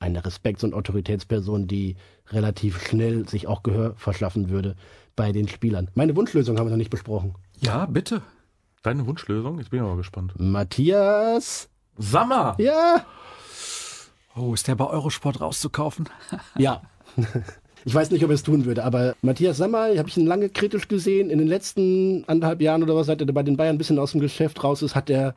[0.00, 1.96] eine Respekts- und Autoritätsperson, die
[2.28, 4.76] relativ schnell sich auch Gehör verschaffen würde
[5.20, 5.90] bei den Spielern.
[5.94, 7.34] Meine Wunschlösung haben wir noch nicht besprochen.
[7.58, 8.22] Ja, bitte.
[8.82, 9.58] Deine Wunschlösung?
[9.58, 10.32] Jetzt bin ich aber gespannt.
[10.38, 12.56] Matthias, Sammer!
[12.58, 13.04] ja,
[14.34, 16.08] Oh, ist der bei Eurosport rauszukaufen?
[16.56, 16.80] ja.
[17.84, 20.48] Ich weiß nicht, ob er es tun würde, aber Matthias Sammer, habe ich ihn lange
[20.48, 21.28] kritisch gesehen.
[21.28, 24.12] In den letzten anderthalb Jahren oder was, seit er bei den Bayern ein bisschen aus
[24.12, 25.34] dem Geschäft raus ist, hat er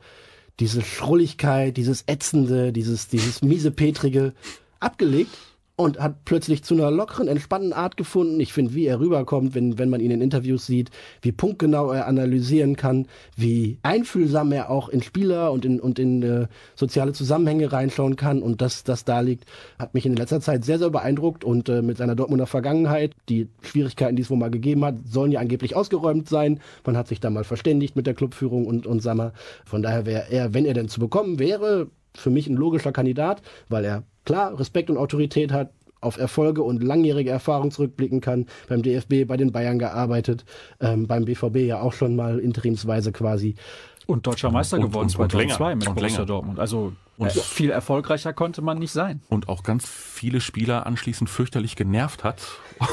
[0.60, 4.32] diese Schrulligkeit, dieses Ätzende, dieses, dieses miesepetrige
[4.80, 5.36] abgelegt
[5.76, 8.38] und hat plötzlich zu einer lockeren, entspannten Art gefunden.
[8.38, 10.90] Ich finde, wie er rüberkommt, wenn, wenn man ihn in Interviews sieht,
[11.22, 13.06] wie punktgenau er analysieren kann,
[13.36, 18.40] wie einfühlsam er auch in Spieler und in, und in äh, soziale Zusammenhänge reinschauen kann
[18.40, 19.46] und das, das da liegt,
[19.78, 23.48] hat mich in letzter Zeit sehr, sehr beeindruckt und äh, mit seiner Dortmunder Vergangenheit, die
[23.62, 26.60] Schwierigkeiten, die es wohl mal gegeben hat, sollen ja angeblich ausgeräumt sein.
[26.86, 29.32] Man hat sich da mal verständigt mit der Clubführung und, und Sammer.
[29.64, 33.42] Von daher wäre er, wenn er denn zu bekommen wäre, für mich ein logischer Kandidat,
[33.68, 38.46] weil er klar Respekt und Autorität hat, auf Erfolge und langjährige Erfahrung zurückblicken kann.
[38.68, 40.44] Beim DFB, bei den Bayern gearbeitet,
[40.80, 43.54] ähm, beim BVB ja auch schon mal interimsweise quasi.
[44.06, 45.76] Und deutscher Meister Und- geworden und- und 2002 länger.
[45.76, 46.26] mit Und Borussia länger.
[46.26, 46.58] Dortmund.
[46.60, 49.22] Also Und- äh, viel erfolgreicher konnte man nicht sein.
[49.30, 52.42] Und auch ganz viele Spieler anschließend fürchterlich genervt hat.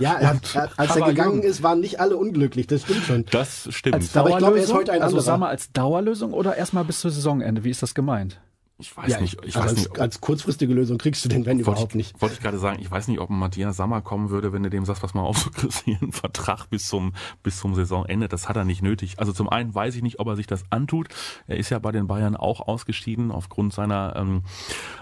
[0.00, 1.42] Ja, er hat, er, als er gegangen jung.
[1.42, 3.24] ist, waren nicht alle unglücklich, das stimmt schon.
[3.30, 3.94] Das stimmt.
[3.94, 4.76] Als Aber ich glaube, er ist Dauerlösung?
[4.76, 5.22] heute ein also anderer.
[5.32, 7.62] sag mal, als Dauerlösung oder erstmal bis zum Saisonende?
[7.62, 8.40] Wie ist das gemeint?
[8.78, 9.38] Ich weiß ja, nicht.
[9.44, 12.20] Ich weiß als, nicht, als kurzfristige Lösung kriegst du den wenn überhaupt ich, nicht.
[12.20, 14.70] Wollte ich gerade sagen, ich weiß nicht, ob ein Matthias Sammer kommen würde, wenn du
[14.70, 17.12] dem sagst, was mal auf, du kriegst hier einen Vertrag bis zum,
[17.44, 18.26] bis zum Saisonende.
[18.26, 19.20] Das hat er nicht nötig.
[19.20, 21.08] Also zum einen weiß ich nicht, ob er sich das antut.
[21.46, 24.42] Er ist ja bei den Bayern auch ausgeschieden aufgrund seiner, ähm,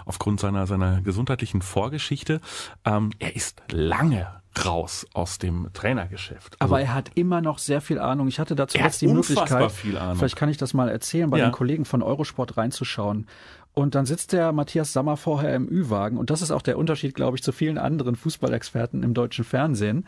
[0.05, 2.41] aufgrund seiner, seiner gesundheitlichen Vorgeschichte.
[2.85, 6.57] Ähm, er ist lange raus aus dem Trainergeschäft.
[6.59, 8.27] Also Aber er hat immer noch sehr viel Ahnung.
[8.27, 11.47] Ich hatte da zuletzt die Möglichkeit, vielleicht kann ich das mal erzählen, bei ja.
[11.47, 13.27] den Kollegen von Eurosport reinzuschauen.
[13.73, 16.17] Und dann sitzt der Matthias Sammer vorher im Ü-Wagen.
[16.17, 20.05] Und das ist auch der Unterschied, glaube ich, zu vielen anderen Fußballexperten im deutschen Fernsehen.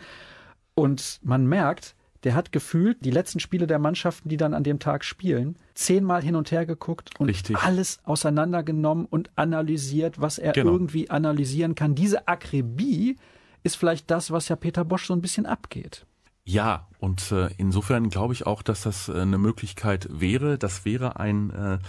[0.75, 1.95] Und man merkt,
[2.25, 6.23] der hat gefühlt die letzten Spiele der Mannschaften, die dann an dem Tag spielen, zehnmal
[6.23, 7.57] hin und her geguckt und Richtig.
[7.57, 10.71] alles auseinandergenommen und analysiert, was er genau.
[10.71, 11.93] irgendwie analysieren kann.
[11.93, 13.17] Diese Akribie
[13.63, 16.05] ist vielleicht das, was ja Peter Bosch so ein bisschen abgeht.
[16.43, 20.57] Ja, und äh, insofern glaube ich auch, dass das äh, eine Möglichkeit wäre.
[20.57, 21.79] Das wäre ein, äh,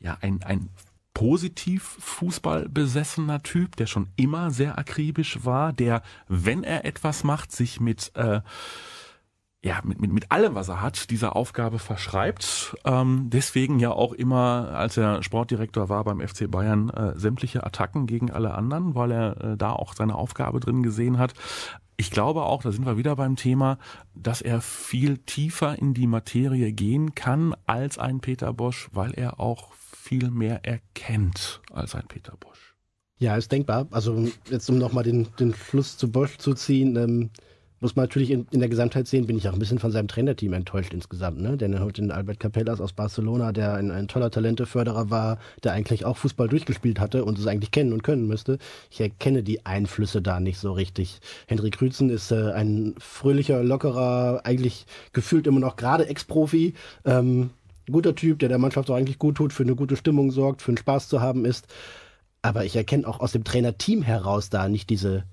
[0.00, 0.68] ja, ein, ein
[1.14, 7.52] positiv Fußball besessener Typ, der schon immer sehr akribisch war, der, wenn er etwas macht,
[7.52, 8.40] sich mit äh,
[9.64, 12.76] ja, mit, mit, mit allem, was er hat, dieser Aufgabe verschreibt.
[12.84, 18.06] Ähm, deswegen ja auch immer, als er Sportdirektor war beim FC Bayern, äh, sämtliche Attacken
[18.06, 21.32] gegen alle anderen, weil er äh, da auch seine Aufgabe drin gesehen hat.
[21.96, 23.78] Ich glaube auch, da sind wir wieder beim Thema,
[24.14, 29.40] dass er viel tiefer in die Materie gehen kann als ein Peter Bosch, weil er
[29.40, 29.72] auch
[30.04, 32.74] viel mehr erkennt als ein Peter Bosch.
[33.18, 33.88] Ja, ist denkbar.
[33.90, 37.30] Also jetzt um nochmal den, den Schluss zu Bosch zu ziehen, ähm,
[37.80, 40.08] muss man natürlich in, in, der Gesamtheit sehen, bin ich auch ein bisschen von seinem
[40.08, 41.40] Trainerteam enttäuscht insgesamt.
[41.40, 41.56] Ne?
[41.56, 45.72] Denn er hat den Albert Capellas aus Barcelona, der ein, ein, toller Talenteförderer war, der
[45.72, 48.58] eigentlich auch Fußball durchgespielt hatte und es eigentlich kennen und können müsste.
[48.90, 51.20] Ich erkenne die Einflüsse da nicht so richtig.
[51.46, 54.84] Hendrik Rützen ist äh, ein fröhlicher, lockerer, eigentlich
[55.14, 56.74] gefühlt immer noch gerade Ex-Profi.
[57.06, 57.50] Ähm,
[57.90, 60.70] guter Typ, der der Mannschaft auch eigentlich gut tut, für eine gute Stimmung sorgt, für
[60.70, 61.66] einen Spaß zu haben ist.
[62.42, 65.24] Aber ich erkenne auch aus dem Trainerteam heraus da nicht diese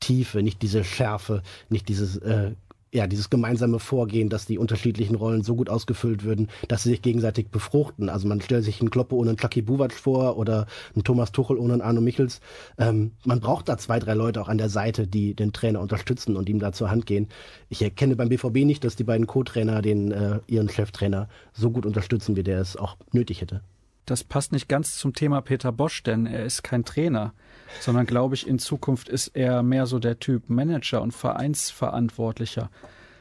[0.00, 2.52] Tiefe, nicht diese Schärfe, nicht dieses äh,
[2.92, 7.00] ja, dieses gemeinsame Vorgehen, dass die unterschiedlichen Rollen so gut ausgefüllt würden, dass sie sich
[7.00, 8.10] gegenseitig befruchten.
[8.10, 11.56] Also man stellt sich einen Kloppe ohne einen Chucky Buwac vor oder einen Thomas Tuchel
[11.56, 12.40] ohne einen Arno Michels.
[12.78, 16.36] Ähm, man braucht da zwei, drei Leute auch an der Seite, die den Trainer unterstützen
[16.36, 17.28] und ihm da zur Hand gehen.
[17.70, 21.86] Ich erkenne beim BVB nicht, dass die beiden Co-Trainer den äh, ihren Cheftrainer so gut
[21.86, 23.62] unterstützen, wie der es auch nötig hätte.
[24.06, 27.32] Das passt nicht ganz zum Thema Peter Bosch, denn er ist kein Trainer
[27.80, 32.70] sondern glaube ich, in Zukunft ist er mehr so der Typ Manager und Vereinsverantwortlicher.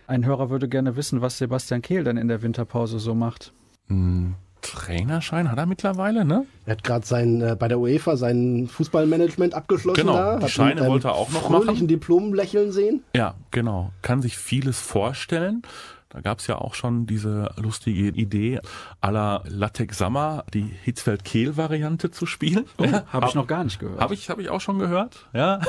[0.08, 3.54] Ein Hörer würde gerne wissen, was Sebastian Kehl denn in der Winterpause so macht.
[3.88, 4.36] Hm.
[4.62, 6.46] Trainerschein hat er mittlerweile, ne?
[6.68, 10.02] Er hat gerade sein äh, bei der UEFA sein Fußballmanagement abgeschlossen.
[10.02, 10.38] Genau, da.
[10.38, 11.88] die Scheine wollte er auch noch machen.
[11.88, 13.04] Diplom lächeln sehen.
[13.16, 13.92] Ja, genau.
[14.04, 15.64] Kann sich vieles vorstellen.
[16.12, 18.60] Da gab's ja auch schon diese lustige Idee,
[19.00, 22.66] aller Latex Sammer die Hitzfeld-Kehl-Variante zu spielen.
[22.78, 24.02] Oh, ja, habe ich noch gar nicht gehört.
[24.02, 25.62] Habe ich, hab ich auch schon gehört, ja.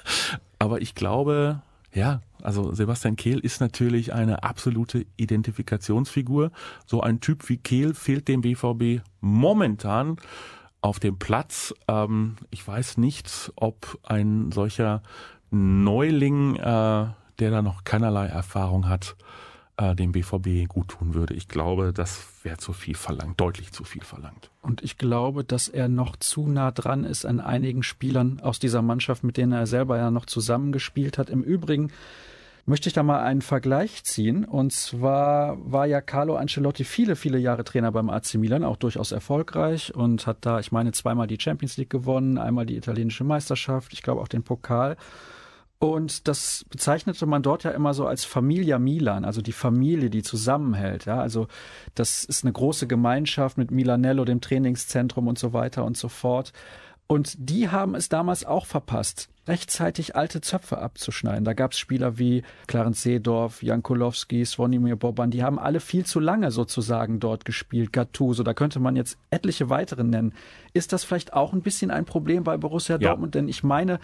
[0.58, 6.50] Aber ich glaube, ja, also Sebastian Kehl ist natürlich eine absolute Identifikationsfigur.
[6.86, 10.16] So ein Typ wie Kehl fehlt dem BVB momentan
[10.80, 11.72] auf dem Platz.
[11.86, 15.02] Ähm, ich weiß nicht, ob ein solcher
[15.50, 16.60] Neuling, äh,
[17.38, 19.16] der da noch keinerlei Erfahrung hat,
[19.76, 21.34] äh, dem BVB gut tun würde.
[21.34, 24.50] Ich glaube, das wäre zu viel verlangt, deutlich zu viel verlangt.
[24.62, 28.82] Und ich glaube, dass er noch zu nah dran ist an einigen Spielern aus dieser
[28.82, 31.30] Mannschaft, mit denen er selber ja noch zusammengespielt hat.
[31.30, 31.90] Im Übrigen
[32.66, 34.44] möchte ich da mal einen Vergleich ziehen.
[34.44, 39.12] Und zwar war ja Carlo Ancelotti viele, viele Jahre Trainer beim AC Milan, auch durchaus
[39.12, 43.92] erfolgreich und hat da, ich meine, zweimal die Champions League gewonnen, einmal die italienische Meisterschaft,
[43.92, 44.96] ich glaube auch den Pokal.
[45.84, 50.22] Und das bezeichnete man dort ja immer so als Familia Milan, also die Familie, die
[50.22, 51.04] zusammenhält.
[51.04, 51.46] Ja, also
[51.94, 56.54] das ist eine große Gemeinschaft mit Milanello, dem Trainingszentrum und so weiter und so fort.
[57.06, 61.44] Und die haben es damals auch verpasst, rechtzeitig alte Zöpfe abzuschneiden.
[61.44, 66.06] Da gab es Spieler wie Clarence Seedorf, Jan Kulowski, Svonimir Boban, die haben alle viel
[66.06, 67.92] zu lange sozusagen dort gespielt.
[67.92, 70.32] Gattuso, da könnte man jetzt etliche weitere nennen.
[70.72, 73.08] Ist das vielleicht auch ein bisschen ein Problem bei Borussia ja.
[73.08, 73.34] Dortmund?
[73.34, 74.00] Denn ich meine,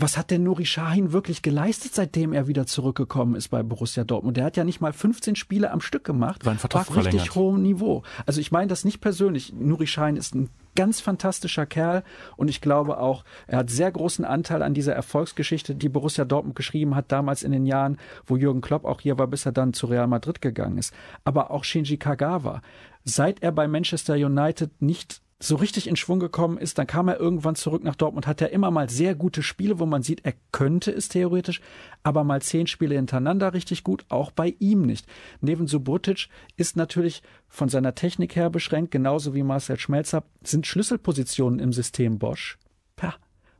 [0.00, 4.36] was hat denn Nuri Sahin wirklich geleistet, seitdem er wieder zurückgekommen ist bei Borussia Dortmund?
[4.36, 6.42] Der hat ja nicht mal 15 Spiele am Stück gemacht.
[6.42, 7.34] Sein Vertrag auf richtig verlängert.
[7.34, 8.02] hohem Niveau.
[8.26, 9.52] Also ich meine das nicht persönlich.
[9.52, 12.02] Nuri Sahin ist ein ganz fantastischer Kerl
[12.36, 16.56] und ich glaube auch, er hat sehr großen Anteil an dieser Erfolgsgeschichte, die Borussia Dortmund
[16.56, 19.72] geschrieben hat, damals in den Jahren, wo Jürgen Klopp auch hier war, bis er dann
[19.72, 20.94] zu Real Madrid gegangen ist.
[21.24, 22.62] Aber auch Shinji Kagawa,
[23.04, 27.18] seit er bei Manchester United nicht so richtig in Schwung gekommen ist, dann kam er
[27.18, 30.34] irgendwann zurück nach Dortmund, hat er immer mal sehr gute Spiele, wo man sieht, er
[30.52, 31.62] könnte es theoretisch,
[32.02, 35.06] aber mal zehn Spiele hintereinander richtig gut, auch bei ihm nicht.
[35.40, 41.58] Neven Subotic ist natürlich von seiner Technik her beschränkt, genauso wie Marcel Schmelzer, sind Schlüsselpositionen
[41.58, 42.58] im System Bosch.
[43.02, 43.14] Ja,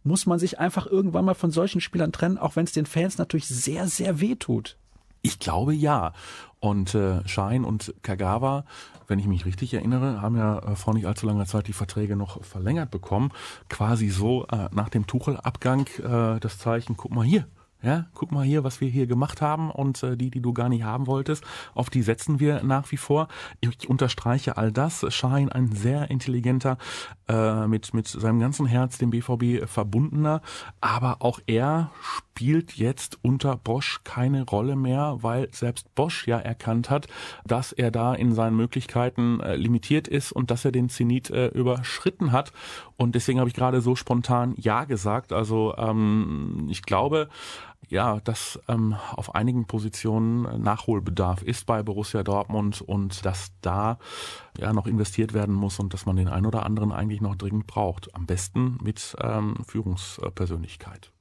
[0.05, 3.17] muss man sich einfach irgendwann mal von solchen Spielern trennen, auch wenn es den Fans
[3.17, 4.77] natürlich sehr, sehr weh tut.
[5.23, 6.13] Ich glaube ja.
[6.61, 8.65] Und äh, Schein und Kagawa,
[9.07, 12.17] wenn ich mich richtig erinnere, haben ja äh, vor nicht allzu langer Zeit die Verträge
[12.17, 13.33] noch verlängert bekommen.
[13.69, 17.47] Quasi so äh, nach dem Tuchel-Abgang äh, das Zeichen, guck mal hier,
[17.83, 20.69] ja, guck mal hier, was wir hier gemacht haben und äh, die, die du gar
[20.69, 21.45] nicht haben wolltest,
[21.75, 23.29] auf die setzen wir nach wie vor.
[23.61, 25.07] Ich unterstreiche all das.
[25.15, 26.77] Schein ein sehr intelligenter,
[27.29, 30.43] äh, mit, mit seinem ganzen Herz dem BVB verbundener,
[30.83, 31.91] aber auch er
[32.41, 37.07] spielt jetzt unter Bosch keine Rolle mehr, weil selbst Bosch ja erkannt hat,
[37.45, 41.49] dass er da in seinen Möglichkeiten äh, limitiert ist und dass er den Zenit äh,
[41.49, 42.55] überschritten hat.
[42.97, 45.35] Und deswegen habe ich gerade so spontan Ja gesagt.
[45.35, 47.29] Also ähm, ich glaube,
[47.91, 53.99] ja, dass ähm, auf einigen Positionen Nachholbedarf ist bei Borussia Dortmund und dass da
[54.59, 57.67] ja noch investiert werden muss und dass man den einen oder anderen eigentlich noch dringend
[57.67, 58.15] braucht.
[58.15, 61.13] Am besten mit ähm, Führungspersönlichkeit.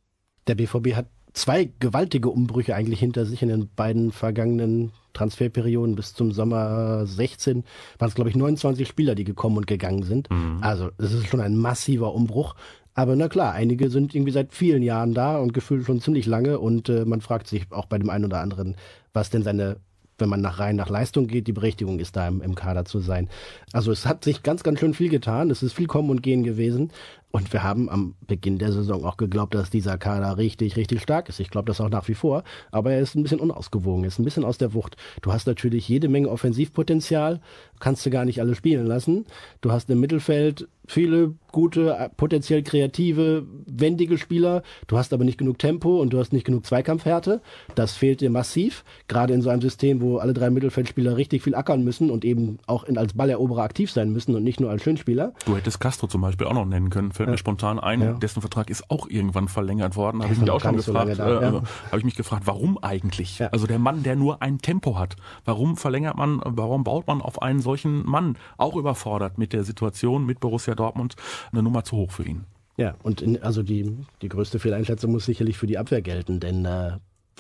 [0.50, 6.16] Der BVB hat zwei gewaltige Umbrüche eigentlich hinter sich in den beiden vergangenen Transferperioden bis
[6.16, 7.64] zum Sommer 16
[8.00, 10.28] waren es, glaube ich, 29 Spieler, die gekommen und gegangen sind.
[10.32, 10.58] Mhm.
[10.62, 12.56] Also es ist schon ein massiver Umbruch.
[12.96, 16.58] Aber na klar, einige sind irgendwie seit vielen Jahren da und gefühlt schon ziemlich lange
[16.58, 18.76] und äh, man fragt sich auch bei dem einen oder anderen,
[19.14, 19.78] was denn seine
[20.20, 23.00] wenn man nach rein nach Leistung geht, die Berechtigung ist da im, im Kader zu
[23.00, 23.30] sein.
[23.72, 25.50] Also es hat sich ganz, ganz schön viel getan.
[25.50, 26.92] Es ist viel Kommen und Gehen gewesen.
[27.32, 31.30] Und wir haben am Beginn der Saison auch geglaubt, dass dieser Kader richtig, richtig stark
[31.30, 31.40] ist.
[31.40, 32.44] Ich glaube das auch nach wie vor.
[32.72, 34.98] Aber er ist ein bisschen unausgewogen, ist ein bisschen aus der Wucht.
[35.22, 37.40] Du hast natürlich jede Menge Offensivpotenzial,
[37.80, 39.26] kannst du gar nicht alle spielen lassen.
[39.62, 44.64] Du hast im Mittelfeld viele gute, äh, potenziell kreative, wendige Spieler.
[44.88, 47.42] Du hast aber nicht genug Tempo und du hast nicht genug Zweikampfhärte.
[47.76, 48.84] Das fehlt dir massiv.
[49.08, 52.58] Gerade in so einem System, wo alle drei Mittelfeldspieler richtig viel ackern müssen und eben
[52.66, 55.34] auch in, als Balleroberer aktiv sein müssen und nicht nur als Schönspieler.
[55.46, 57.32] Du hättest Castro zum Beispiel auch noch nennen können fällt ja.
[57.32, 58.02] mir spontan ein.
[58.02, 58.14] Ja.
[58.14, 60.24] Dessen Vertrag ist auch irgendwann verlängert worden.
[60.24, 61.16] Habe ich mich auch schon gefragt.
[61.18, 61.52] So äh, ja.
[61.52, 63.44] Habe ich mich gefragt, warum eigentlich?
[63.52, 65.18] Also der Mann, der nur ein Tempo hat.
[65.44, 66.40] Warum verlängert man?
[66.46, 68.38] Warum baut man auf einen solchen Mann?
[68.58, 71.18] Auch überfordert mit der Situation mit Borussia Dortmund
[71.52, 72.46] eine Nummer zu hoch für ihn.
[72.78, 76.64] Ja, und in, also die, die größte Fehleinschätzung muss sicherlich für die Abwehr gelten, denn
[76.64, 76.92] äh,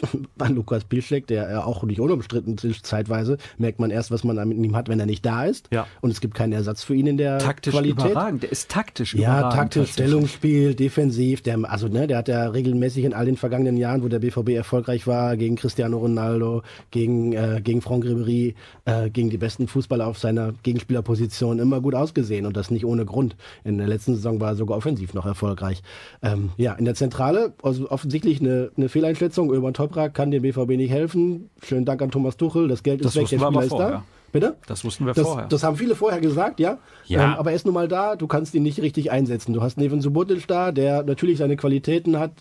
[0.38, 4.36] bei Lukas Piszczek, der ja auch nicht unumstritten ist zeitweise, merkt man erst, was man
[4.47, 5.68] mit ihm hat, wenn er nicht da ist.
[5.72, 5.88] Ja.
[6.02, 8.12] Und es gibt keinen Ersatz für ihn in der taktisch Qualität.
[8.12, 8.43] Überragend.
[8.43, 9.54] Der ist taktisch ja, überragend.
[9.54, 11.41] Ja, taktisch, Stellungsspiel, defensiv.
[11.41, 14.50] Der, also ne, der hat ja regelmäßig in all den vergangenen Jahren, wo der BVB
[14.50, 20.08] erfolgreich war, gegen Cristiano Ronaldo, gegen, äh, gegen Franck Ribéry, äh, gegen die besten Fußballer
[20.08, 23.36] auf seiner Gegenspielerposition immer gut ausgesehen und das nicht ohne Grund.
[23.64, 25.82] In der letzten Saison war er sogar offensiv noch erfolgreich.
[26.22, 30.32] Ähm, ja, in der Zentrale also offensichtlich eine, eine Fehleinschätzung über den Top Toprak kann
[30.32, 31.50] dem BVB nicht helfen.
[31.64, 32.68] Schönen Dank an Thomas Tuchel.
[32.68, 34.04] Das Geld das ist weg, der Spieler ist da.
[34.32, 34.58] Bitte?
[34.68, 35.48] Das wussten wir das, vorher.
[35.48, 36.78] Das haben viele vorher gesagt, ja.
[37.08, 37.24] ja.
[37.24, 39.54] Ähm, aber er ist nun mal da, du kannst ihn nicht richtig einsetzen.
[39.54, 42.34] Du hast Neven Subotic da, der natürlich seine Qualitäten hat,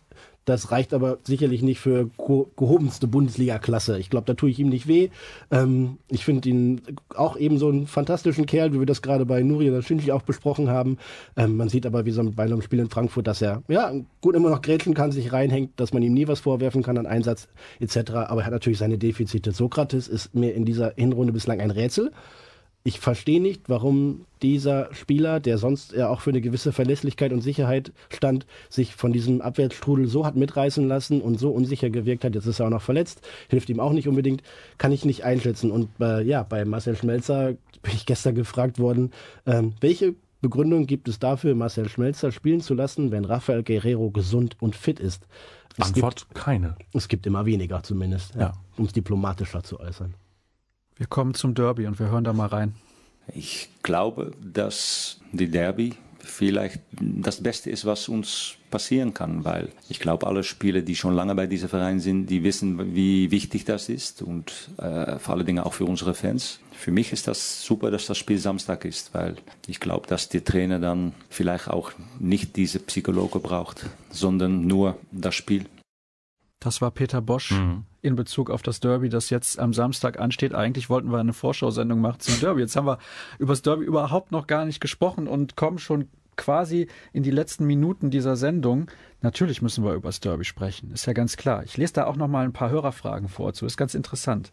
[0.48, 2.08] das reicht aber sicherlich nicht für
[2.56, 3.98] gehobenste Bundesliga-Klasse.
[3.98, 5.10] Ich glaube, da tue ich ihm nicht weh.
[5.50, 6.80] Ähm, ich finde ihn
[7.14, 10.22] auch eben so einen fantastischen Kerl, wie wir das gerade bei Nuri und Shinji auch
[10.22, 10.96] besprochen haben.
[11.36, 14.34] Ähm, man sieht aber, wie so bei einem Spiel in Frankfurt, dass er ja gut
[14.34, 17.48] immer noch grätschen kann, sich reinhängt, dass man ihm nie was vorwerfen kann an Einsatz
[17.80, 18.12] etc.
[18.12, 19.52] Aber er hat natürlich seine Defizite.
[19.52, 22.10] Sokrates ist mir in dieser Hinrunde bislang ein Rätsel
[22.84, 27.42] ich verstehe nicht, warum dieser Spieler, der sonst ja auch für eine gewisse Verlässlichkeit und
[27.42, 32.34] Sicherheit stand, sich von diesem Abwärtsstrudel so hat mitreißen lassen und so unsicher gewirkt hat.
[32.34, 34.42] Jetzt ist er auch noch verletzt, hilft ihm auch nicht unbedingt,
[34.78, 35.70] kann ich nicht einschätzen.
[35.70, 39.10] Und äh, ja, bei Marcel Schmelzer bin ich gestern gefragt worden,
[39.44, 44.56] ähm, welche Begründung gibt es dafür, Marcel Schmelzer spielen zu lassen, wenn Rafael Guerrero gesund
[44.60, 45.26] und fit ist?
[45.76, 46.76] Es Antwort gibt, keine.
[46.94, 48.52] Es gibt immer weniger zumindest, ja, ja.
[48.76, 50.14] um es diplomatischer zu äußern.
[50.98, 52.74] Wir kommen zum Derby und wir hören da mal rein.
[53.32, 60.00] Ich glaube, dass die Derby vielleicht das Beste ist, was uns passieren kann, weil ich
[60.00, 63.88] glaube, alle Spieler, die schon lange bei diesem Verein sind, die wissen, wie wichtig das
[63.88, 66.58] ist und äh, vor allen Dingen auch für unsere Fans.
[66.72, 69.36] Für mich ist das super, dass das Spiel Samstag ist, weil
[69.66, 75.34] ich glaube, dass der Trainer dann vielleicht auch nicht diese Psychologe braucht, sondern nur das
[75.34, 75.64] Spiel.
[76.60, 77.84] Das war Peter Bosch mhm.
[78.00, 80.54] In Bezug auf das Derby, das jetzt am Samstag ansteht.
[80.54, 82.60] Eigentlich wollten wir eine Vorschau-Sendung machen zum Derby.
[82.60, 82.98] Jetzt haben wir
[83.38, 87.66] über das Derby überhaupt noch gar nicht gesprochen und kommen schon quasi in die letzten
[87.66, 88.90] Minuten dieser Sendung.
[89.20, 91.64] Natürlich müssen wir über das Derby sprechen, ist ja ganz klar.
[91.64, 94.52] Ich lese da auch noch mal ein paar Hörerfragen vor, zu ist ganz interessant.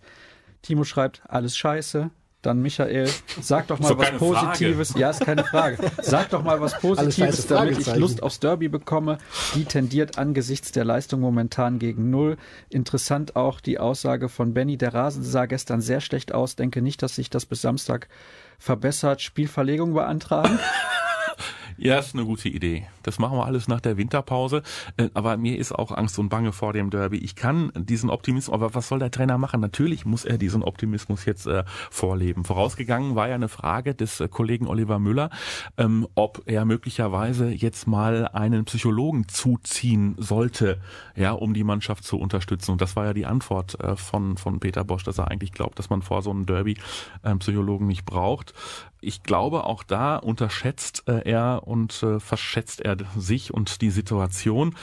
[0.63, 2.09] Timo schreibt, alles scheiße.
[2.45, 3.09] Dann Michael,
[3.41, 4.91] sag doch mal so was Positives.
[4.91, 5.01] Frage.
[5.01, 5.77] Ja, ist keine Frage.
[6.01, 9.17] Sag doch mal was Positives, damit ich Lust aufs Derby bekomme.
[9.55, 12.37] Die tendiert angesichts der Leistung momentan gegen Null.
[12.69, 14.77] Interessant auch die Aussage von Benny.
[14.77, 16.55] Der Rasen sah gestern sehr schlecht aus.
[16.55, 18.09] Denke nicht, dass sich das bis Samstag
[18.59, 19.23] verbessert.
[19.23, 20.59] Spielverlegung beantragen.
[21.77, 22.87] Ja, ist eine gute Idee.
[23.03, 24.63] Das machen wir alles nach der Winterpause.
[24.95, 27.17] Äh, aber mir ist auch Angst und Bange vor dem Derby.
[27.17, 29.59] Ich kann diesen Optimismus, aber was soll der Trainer machen?
[29.59, 32.45] Natürlich muss er diesen Optimismus jetzt äh, vorleben.
[32.45, 35.29] Vorausgegangen war ja eine Frage des äh, Kollegen Oliver Müller,
[35.77, 40.79] ähm, ob er möglicherweise jetzt mal einen Psychologen zuziehen sollte,
[41.15, 42.71] ja, um die Mannschaft zu unterstützen.
[42.71, 45.77] Und das war ja die Antwort äh, von, von Peter Bosch, dass er eigentlich glaubt,
[45.77, 46.77] dass man vor so einem Derby
[47.21, 48.53] einen Psychologen nicht braucht
[49.05, 54.75] ich glaube, auch da unterschätzt äh, er und äh, verschätzt er sich und die Situation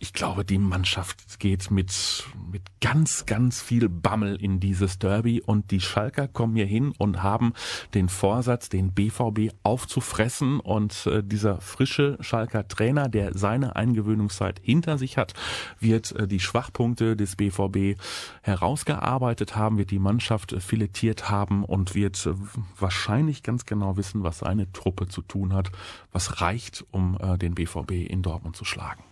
[0.00, 5.72] ich glaube, die Mannschaft geht mit, mit ganz, ganz viel Bammel in dieses Derby und
[5.72, 7.52] die Schalker kommen hier hin und haben
[7.94, 14.98] den Vorsatz, den BVB aufzufressen und äh, dieser frische Schalker Trainer, der seine Eingewöhnungszeit hinter
[14.98, 15.34] sich hat,
[15.80, 18.00] wird äh, die Schwachpunkte des BVB
[18.42, 22.34] herausgearbeitet haben, wird die Mannschaft äh, filetiert haben und wird äh,
[22.78, 25.72] wahrscheinlich ganz genau wissen, was seine Truppe zu tun hat,
[26.12, 29.02] was reicht, um äh, den BVB in Dortmund zu schlagen.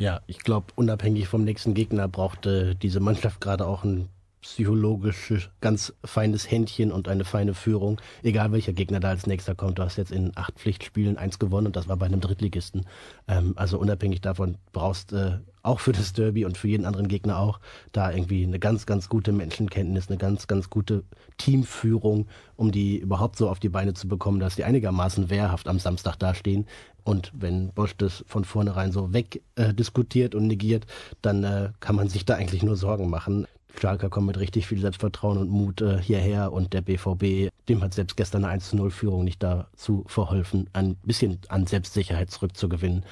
[0.00, 4.08] Ja, ich glaube, unabhängig vom nächsten Gegner brauchte diese Mannschaft gerade auch ein
[4.44, 7.98] psychologisches, ganz feines Händchen und eine feine Führung.
[8.22, 9.78] Egal welcher Gegner da als nächster kommt.
[9.78, 12.84] Du hast jetzt in acht Pflichtspielen eins gewonnen und das war bei einem Drittligisten.
[13.26, 17.38] Ähm, also unabhängig davon brauchst äh, auch für das Derby und für jeden anderen Gegner
[17.38, 17.58] auch
[17.92, 21.04] da irgendwie eine ganz, ganz gute Menschenkenntnis, eine ganz, ganz gute
[21.38, 22.26] Teamführung,
[22.56, 26.18] um die überhaupt so auf die Beine zu bekommen, dass die einigermaßen wehrhaft am Samstag
[26.18, 26.66] dastehen.
[27.02, 30.86] Und wenn Bosch das von vornherein so wegdiskutiert äh, und negiert,
[31.22, 33.46] dann äh, kann man sich da eigentlich nur Sorgen machen.
[33.80, 37.94] Schalker kommt mit richtig viel Selbstvertrauen und Mut äh, hierher und der BVB, dem hat
[37.94, 43.04] selbst gestern eine 1-0-Führung nicht dazu verholfen, ein bisschen an Selbstsicherheit zurückzugewinnen.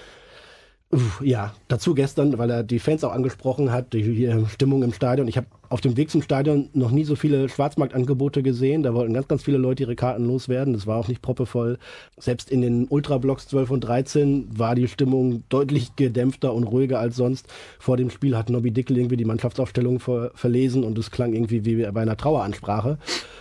[1.22, 5.26] Ja, dazu gestern, weil er die Fans auch angesprochen hat, die Stimmung im Stadion.
[5.26, 8.82] Ich habe auf dem Weg zum Stadion noch nie so viele Schwarzmarktangebote gesehen.
[8.82, 10.74] Da wollten ganz, ganz viele Leute ihre Karten loswerden.
[10.74, 11.78] Das war auch nicht proppevoll.
[12.18, 17.16] Selbst in den Ultrablocks 12 und 13 war die Stimmung deutlich gedämpfter und ruhiger als
[17.16, 17.47] sonst.
[17.78, 21.64] Vor dem Spiel hat Nobby Dickel irgendwie die Mannschaftsaufstellung ver verlesen und es klang irgendwie
[21.64, 22.99] wie bei einer Traueransprache.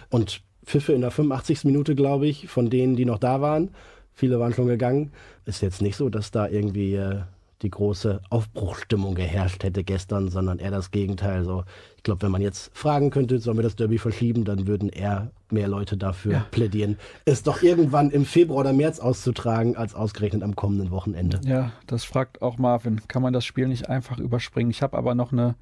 [0.10, 1.66] Und Pfiffe in der 85.
[1.66, 3.72] Minute, glaube ich, von denen, die noch da waren.
[4.14, 5.12] Viele waren schon gegangen.
[5.45, 7.22] Ist jetzt nicht so, dass da irgendwie äh,
[7.62, 11.43] die große Aufbruchstimmung geherrscht hätte gestern, sondern eher das Gegenteil.
[11.43, 11.64] So,
[11.97, 15.32] ich glaube, wenn man jetzt fragen könnte, sollen wir das Derby verschieben, dann würden eher
[15.49, 16.45] mehr Leute dafür ja.
[16.51, 21.41] plädieren, es doch irgendwann im Februar oder März auszutragen, als ausgerechnet am kommenden Wochenende.
[21.45, 23.01] Ja, das fragt auch Marvin.
[23.07, 24.72] Kann man das Spiel nicht einfach überspringen?
[24.72, 25.55] Ich habe aber noch eine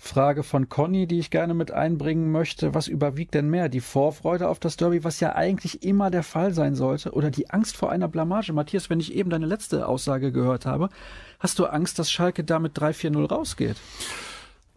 [0.00, 2.72] Frage von Conny, die ich gerne mit einbringen möchte.
[2.72, 3.68] Was überwiegt denn mehr?
[3.68, 7.50] Die Vorfreude auf das Derby, was ja eigentlich immer der Fall sein sollte, oder die
[7.50, 8.52] Angst vor einer Blamage?
[8.52, 10.88] Matthias, wenn ich eben deine letzte Aussage gehört habe,
[11.40, 13.76] hast du Angst, dass Schalke damit 3-4-0 rausgeht?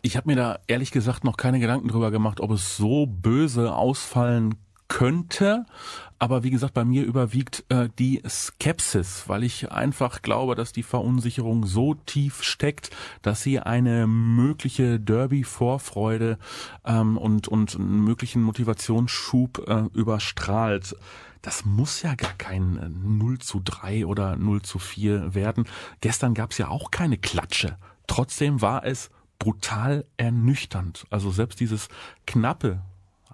[0.01, 3.75] Ich habe mir da ehrlich gesagt noch keine Gedanken drüber gemacht, ob es so böse
[3.75, 4.55] ausfallen
[4.91, 5.65] könnte.
[6.19, 10.83] Aber wie gesagt, bei mir überwiegt äh, die Skepsis, weil ich einfach glaube, dass die
[10.83, 16.37] Verunsicherung so tief steckt, dass sie eine mögliche Derby-Vorfreude
[16.85, 20.95] ähm, und, und einen möglichen Motivationsschub äh, überstrahlt.
[21.41, 25.65] Das muss ja gar kein 0 äh, zu 3 oder 0 zu 4 werden.
[26.01, 27.77] Gestern gab es ja auch keine Klatsche.
[28.07, 31.05] Trotzdem war es brutal ernüchternd.
[31.09, 31.87] Also selbst dieses
[32.27, 32.83] knappe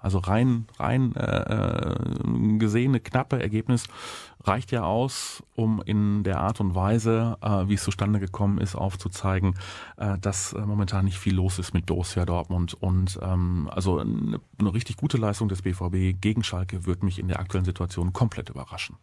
[0.00, 3.84] also rein, rein äh, äh, gesehene knappe Ergebnis
[4.44, 8.74] reicht ja aus, um in der Art und Weise, äh, wie es zustande gekommen ist,
[8.74, 9.54] aufzuzeigen,
[9.96, 12.74] äh, dass äh, momentan nicht viel los ist mit Borussia Dortmund.
[12.74, 17.28] Und ähm, also eine, eine richtig gute Leistung des BVB gegen Schalke wird mich in
[17.28, 18.96] der aktuellen Situation komplett überraschen.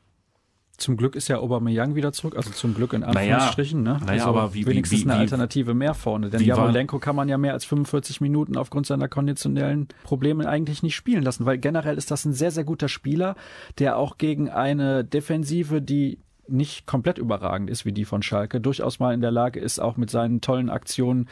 [0.77, 3.83] Zum Glück ist ja Aubameyang wieder zurück, also zum Glück in Anführungsstrichen.
[3.83, 4.05] Naja, ne?
[4.05, 6.29] naja also aber wie, wenigstens wie, wie, eine Alternative mehr vorne.
[6.29, 10.95] Denn Jamolenko kann man ja mehr als 45 Minuten aufgrund seiner konditionellen Probleme eigentlich nicht
[10.95, 13.35] spielen lassen, weil generell ist das ein sehr, sehr guter Spieler,
[13.79, 18.99] der auch gegen eine Defensive, die nicht komplett überragend ist wie die von Schalke, durchaus
[18.99, 21.27] mal in der Lage ist, auch mit seinen tollen Aktionen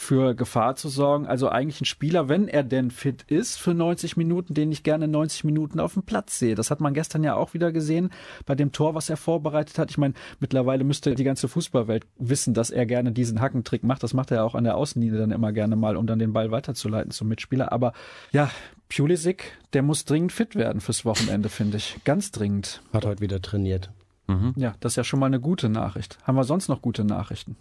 [0.00, 1.26] für Gefahr zu sorgen.
[1.26, 5.08] Also eigentlich ein Spieler, wenn er denn fit ist für 90 Minuten, den ich gerne
[5.08, 6.54] 90 Minuten auf dem Platz sehe.
[6.54, 8.10] Das hat man gestern ja auch wieder gesehen
[8.46, 9.90] bei dem Tor, was er vorbereitet hat.
[9.90, 14.04] Ich meine, mittlerweile müsste die ganze Fußballwelt wissen, dass er gerne diesen Hackentrick macht.
[14.04, 16.52] Das macht er auch an der Außenlinie dann immer gerne mal, um dann den Ball
[16.52, 17.72] weiterzuleiten zum Mitspieler.
[17.72, 17.92] Aber
[18.30, 18.52] ja,
[18.88, 21.96] Pulisic, der muss dringend fit werden fürs Wochenende, finde ich.
[22.04, 22.82] Ganz dringend.
[22.92, 23.90] Hat heute wieder trainiert.
[24.28, 24.54] Mhm.
[24.54, 26.18] Ja, das ist ja schon mal eine gute Nachricht.
[26.22, 27.56] Haben wir sonst noch gute Nachrichten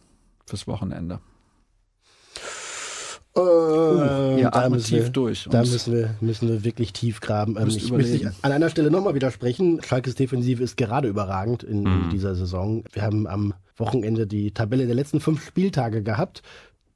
[0.46, 1.20] fürs Wochenende?
[3.38, 7.22] Äh, Ihr da atmet müssen tief wir, durch Da müssen wir, müssen wir wirklich tief
[7.22, 7.56] graben.
[7.58, 8.36] Ähm, ich möchte überlegen.
[8.42, 9.82] an einer Stelle nochmal widersprechen.
[9.84, 12.84] Schalkes Defensive ist gerade überragend in, in dieser Saison.
[12.92, 16.42] Wir haben am Wochenende die Tabelle der letzten fünf Spieltage gehabt.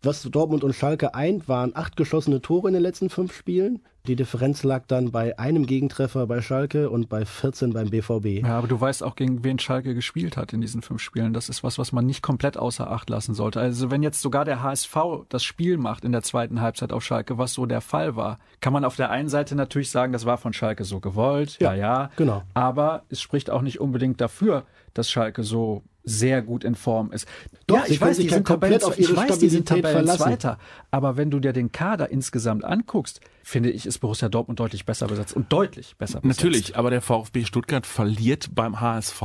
[0.04, 3.84] Was Dortmund und Schalke eint, waren acht geschossene Tore in den letzten fünf Spielen.
[4.08, 8.43] Die Differenz lag dann bei einem Gegentreffer bei Schalke und bei 14 beim BVB.
[8.43, 11.34] Ja, aber du weißt auch, gegen wen Schalke gespielt hat in diesen fünf Spielen.
[11.34, 13.60] Das ist was, was man nicht komplett außer Acht lassen sollte.
[13.60, 14.97] Also wenn jetzt sogar der HSV
[15.30, 18.74] das Spiel macht in der zweiten Halbzeit auf Schalke, was so der Fall war, kann
[18.74, 21.60] man auf der einen Seite natürlich sagen, das war von Schalke so gewollt.
[21.62, 22.10] Ja, ja.
[22.16, 22.41] genau.
[22.56, 24.64] Aber es spricht auch nicht unbedingt dafür,
[24.95, 27.28] dass Schalke so sehr gut in Form ist.
[27.68, 29.91] Doch, ja, ich weiß, die sind komplett Tabellen, auf ihre ich weiß, die sind Stabilität
[29.91, 30.20] verlassen.
[30.20, 30.58] Tabellenzweiter.
[30.89, 35.08] Aber wenn du dir den Kader insgesamt anguckst, finde ich, ist Borussia Dortmund deutlich besser
[35.08, 36.39] besetzt und deutlich besser besetzt.
[36.39, 39.22] Natürlich, aber der VfB Stuttgart verliert beim HSV,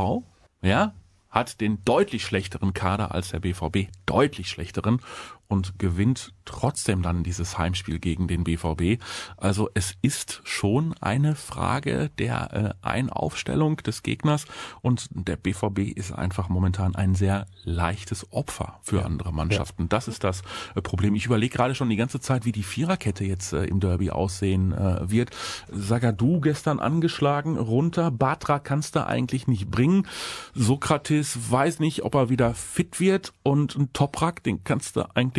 [0.62, 0.94] ja,
[1.30, 5.00] hat den deutlich schlechteren Kader als der BVB, deutlich schlechteren
[5.48, 9.02] und gewinnt trotzdem dann dieses Heimspiel gegen den BVB.
[9.36, 14.46] Also es ist schon eine Frage der äh, Einaufstellung des Gegners
[14.80, 19.88] und der BVB ist einfach momentan ein sehr leichtes Opfer für andere Mannschaften.
[19.88, 20.42] Das ist das
[20.74, 21.14] äh, Problem.
[21.14, 24.72] Ich überlege gerade schon die ganze Zeit, wie die Viererkette jetzt äh, im Derby aussehen
[24.72, 25.30] äh, wird.
[25.70, 28.10] Sagadu gestern angeschlagen, runter.
[28.10, 30.06] Batra kannst du eigentlich nicht bringen.
[30.54, 35.35] Sokrates weiß nicht, ob er wieder fit wird und ein Toprak, den kannst du eigentlich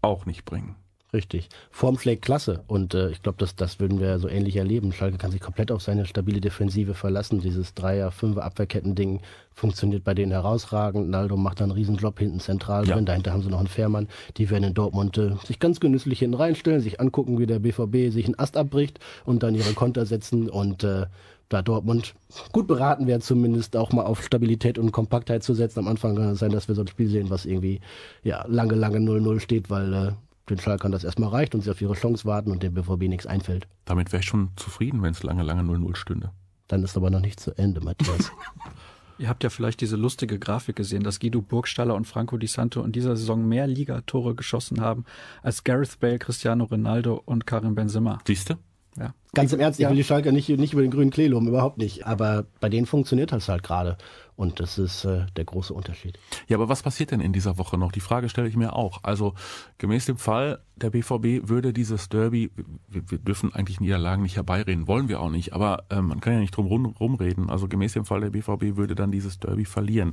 [0.00, 0.76] auch nicht bringen.
[1.14, 1.48] Richtig.
[1.70, 2.64] Form schlägt klasse.
[2.66, 4.92] Und äh, ich glaube, das, das würden wir so ähnlich erleben.
[4.92, 7.40] Schalke kann sich komplett auf seine stabile Defensive verlassen.
[7.40, 9.20] Dieses Dreier-, Fünfer Abwehrketten-Ding
[9.54, 11.08] funktioniert bei denen herausragend.
[11.08, 12.96] Naldo macht da einen Riesenjob hinten zentral Ja.
[12.96, 13.06] drin.
[13.06, 14.08] Dahinter haben sie noch einen Fährmann.
[14.38, 18.12] Die werden in Dortmund äh, sich ganz genüsslich hinten reinstellen, sich angucken, wie der BVB
[18.12, 20.50] sich einen Ast abbricht und dann ihre Konter setzen.
[20.50, 21.06] Und äh,
[21.48, 22.14] da Dortmund
[22.52, 25.78] gut beraten wäre, zumindest auch mal auf Stabilität und Kompaktheit zu setzen.
[25.78, 27.80] Am Anfang kann es sein, dass wir so ein Spiel sehen, was irgendwie
[28.24, 30.12] ja, lange, lange 0-0 steht, weil äh,
[30.50, 33.26] den Schalkern das erstmal reicht und sie auf ihre Chance warten und dem BVB nichts
[33.26, 33.66] einfällt.
[33.84, 36.30] Damit wäre ich schon zufrieden, wenn es lange, lange 0-0 stünde.
[36.68, 38.30] Dann ist aber noch nicht zu Ende, Matthias.
[39.18, 42.82] Ihr habt ja vielleicht diese lustige Grafik gesehen, dass Guido Burgstaller und Franco Di Santo
[42.82, 45.04] in dieser Saison mehr Ligatore geschossen haben
[45.42, 48.18] als Gareth Bale, Cristiano Ronaldo und Karim Benzema.
[48.26, 48.54] Siehst du?
[48.98, 49.14] Ja.
[49.32, 49.90] Ganz im Ernst, ich Ja.
[49.90, 52.06] will die Schalker nicht, nicht über den grünen Klee loben, überhaupt nicht.
[52.06, 53.98] Aber bei denen funktioniert das halt gerade.
[54.36, 56.18] Und das ist äh, der große Unterschied.
[56.48, 57.92] Ja, aber was passiert denn in dieser Woche noch?
[57.92, 59.00] Die Frage stelle ich mir auch.
[59.04, 59.34] Also
[59.78, 62.50] gemäß dem Fall, der BVB würde dieses Derby,
[62.88, 66.32] wir, wir dürfen eigentlich Niederlagen nicht herbeireden, wollen wir auch nicht, aber ähm, man kann
[66.32, 67.48] ja nicht drum rum, rumreden.
[67.48, 70.12] Also gemäß dem Fall, der BVB würde dann dieses Derby verlieren.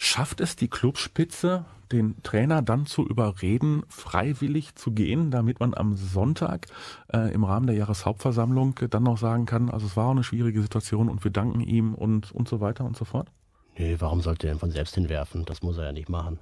[0.00, 5.96] Schafft es die Clubspitze, den Trainer dann zu überreden, freiwillig zu gehen, damit man am
[5.96, 6.68] Sonntag
[7.12, 10.62] äh, im Rahmen der Jahreshauptversammlung dann noch sagen kann, also es war auch eine schwierige
[10.62, 13.28] Situation und wir danken ihm und, und so weiter und so fort?
[13.76, 15.44] Nee, warum sollte er denn von selbst hinwerfen?
[15.44, 16.38] Das muss er ja nicht machen.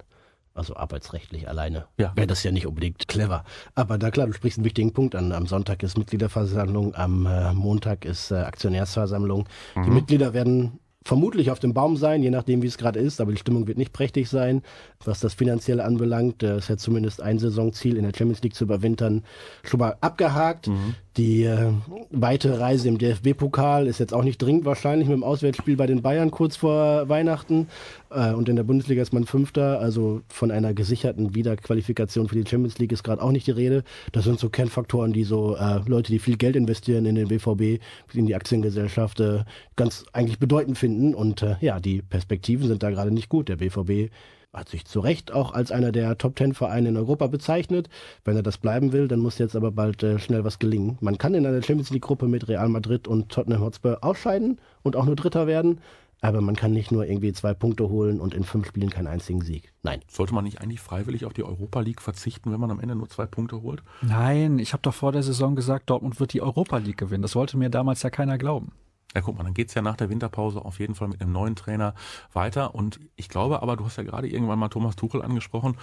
[0.53, 2.11] Also arbeitsrechtlich alleine Ja.
[2.15, 3.43] wäre das ja nicht unbedingt clever.
[3.73, 5.31] Aber da klar, du sprichst einen wichtigen Punkt an.
[5.31, 9.47] Am Sonntag ist Mitgliederversammlung, am äh, Montag ist äh, Aktionärsversammlung.
[9.75, 13.31] Die Mitglieder werden vermutlich auf dem Baum sein, je nachdem wie es gerade ist, aber
[13.31, 14.61] die Stimmung wird nicht prächtig sein.
[15.05, 18.65] Was das Finanzielle anbelangt, äh, ist ja zumindest ein Saisonziel in der Champions League zu
[18.65, 19.23] überwintern
[19.63, 20.69] schon mal abgehakt.
[21.15, 21.71] Die äh,
[22.11, 26.01] weite Reise im DFB-Pokal ist jetzt auch nicht dringend wahrscheinlich mit dem Auswärtsspiel bei den
[26.01, 27.67] Bayern kurz vor Weihnachten.
[28.09, 32.49] Äh, und in der Bundesliga ist man Fünfter, also von einer gesicherten Wiederqualifikation für die
[32.49, 33.83] Champions League ist gerade auch nicht die Rede.
[34.11, 37.81] Das sind so Kernfaktoren, die so äh, Leute, die viel Geld investieren in den BVB,
[38.13, 39.43] in die Aktiengesellschaft, äh,
[39.75, 41.13] ganz eigentlich bedeutend finden.
[41.13, 43.49] Und äh, ja, die Perspektiven sind da gerade nicht gut.
[43.49, 44.11] Der BVB
[44.53, 47.89] hat sich zu Recht auch als einer der Top Ten Vereine in Europa bezeichnet.
[48.25, 50.97] Wenn er das bleiben will, dann muss jetzt aber bald äh, schnell was gelingen.
[50.99, 54.95] Man kann in einer Champions League Gruppe mit Real Madrid und Tottenham Hotspur ausscheiden und
[54.95, 55.79] auch nur Dritter werden.
[56.21, 59.41] Aber man kann nicht nur irgendwie zwei Punkte holen und in fünf Spielen keinen einzigen
[59.41, 59.71] Sieg.
[59.83, 60.01] Nein.
[60.09, 63.07] Sollte man nicht eigentlich freiwillig auf die Europa League verzichten, wenn man am Ende nur
[63.07, 63.83] zwei Punkte holt?
[64.01, 67.21] Nein, ich habe doch vor der Saison gesagt, Dortmund wird die Europa League gewinnen.
[67.21, 68.71] Das wollte mir damals ja keiner glauben.
[69.15, 71.55] Ja, guck mal, dann geht's ja nach der Winterpause auf jeden Fall mit einem neuen
[71.55, 71.93] Trainer
[72.33, 72.75] weiter.
[72.75, 75.77] Und ich glaube aber, du hast ja gerade irgendwann mal Thomas Tuchel angesprochen.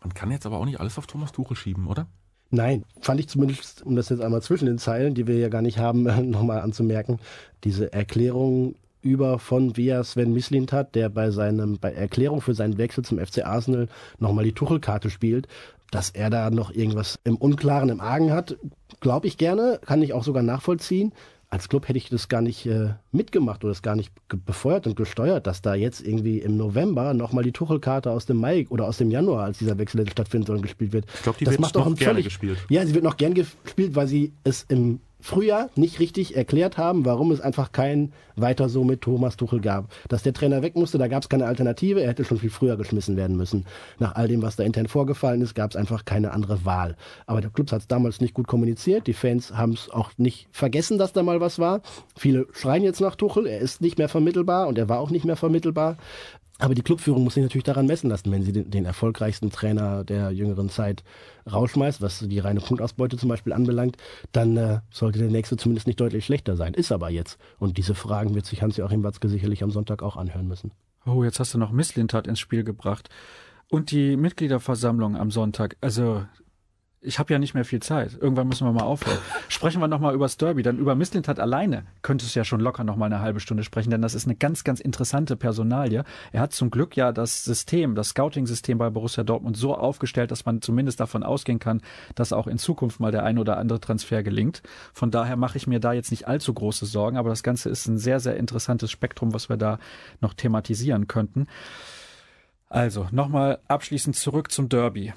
[0.00, 2.06] Man kann jetzt aber auch nicht alles auf Thomas Tuchel schieben, oder?
[2.50, 5.62] Nein, fand ich zumindest, um das jetzt einmal zwischen den Zeilen, die wir ja gar
[5.62, 7.20] nicht haben, nochmal anzumerken,
[7.64, 13.04] diese Erklärung über von via Sven Mislintat, der bei seinem, bei Erklärung für seinen Wechsel
[13.04, 13.88] zum FC Arsenal
[14.18, 15.48] nochmal die Tuchelkarte spielt,
[15.90, 18.56] dass er da noch irgendwas im Unklaren im Argen hat,
[19.00, 21.12] glaube ich gerne, kann ich auch sogar nachvollziehen.
[21.52, 24.94] Als Club hätte ich das gar nicht äh, mitgemacht oder das gar nicht befeuert und
[24.94, 28.98] gesteuert, dass da jetzt irgendwie im November nochmal die Tuchelkarte aus dem Mai oder aus
[28.98, 31.06] dem Januar, als dieser Wechsel stattfinden soll, gespielt wird.
[31.12, 32.58] Ich glaube, die das wird macht doch noch gerne völlig, gespielt.
[32.68, 37.04] ja, sie wird noch gern gespielt, weil sie es im früher nicht richtig erklärt haben,
[37.04, 39.90] warum es einfach kein weiter so mit Thomas Tuchel gab.
[40.08, 42.00] Dass der Trainer weg musste, da gab es keine Alternative.
[42.00, 43.66] Er hätte schon viel früher geschmissen werden müssen.
[43.98, 46.96] Nach all dem, was da intern vorgefallen ist, gab es einfach keine andere Wahl.
[47.26, 49.06] Aber der Club hat es damals nicht gut kommuniziert.
[49.06, 51.82] Die Fans haben es auch nicht vergessen, dass da mal was war.
[52.16, 53.46] Viele schreien jetzt nach Tuchel.
[53.46, 55.96] Er ist nicht mehr vermittelbar und er war auch nicht mehr vermittelbar.
[56.60, 60.04] Aber die Clubführung muss sich natürlich daran messen lassen, wenn sie den, den, erfolgreichsten Trainer
[60.04, 61.02] der jüngeren Zeit
[61.50, 63.96] rausschmeißt, was die reine Punktausbeute zum Beispiel anbelangt,
[64.32, 66.74] dann äh, sollte der nächste zumindest nicht deutlich schlechter sein.
[66.74, 67.38] Ist aber jetzt.
[67.58, 70.72] Und diese Fragen wird sich Hans-Joachim Watzke sicherlich am Sonntag auch anhören müssen.
[71.06, 73.08] Oh, jetzt hast du noch Misslintat ins Spiel gebracht.
[73.68, 75.76] Und die Mitgliederversammlung am Sonntag.
[75.80, 76.24] Also
[77.02, 78.18] ich habe ja nicht mehr viel Zeit.
[78.20, 79.16] Irgendwann müssen wir mal aufhören.
[79.48, 80.62] Sprechen wir nochmal über Derby.
[80.62, 84.02] Dann über Misslintat alleine könnte es ja schon locker nochmal eine halbe Stunde sprechen, denn
[84.02, 86.04] das ist eine ganz, ganz interessante Personalie.
[86.32, 90.44] Er hat zum Glück ja das System, das Scouting-System bei Borussia Dortmund so aufgestellt, dass
[90.44, 91.80] man zumindest davon ausgehen kann,
[92.14, 94.62] dass auch in Zukunft mal der ein oder andere Transfer gelingt.
[94.92, 97.86] Von daher mache ich mir da jetzt nicht allzu große Sorgen, aber das Ganze ist
[97.86, 99.78] ein sehr, sehr interessantes Spektrum, was wir da
[100.20, 101.46] noch thematisieren könnten.
[102.68, 105.14] Also, nochmal abschließend zurück zum Derby.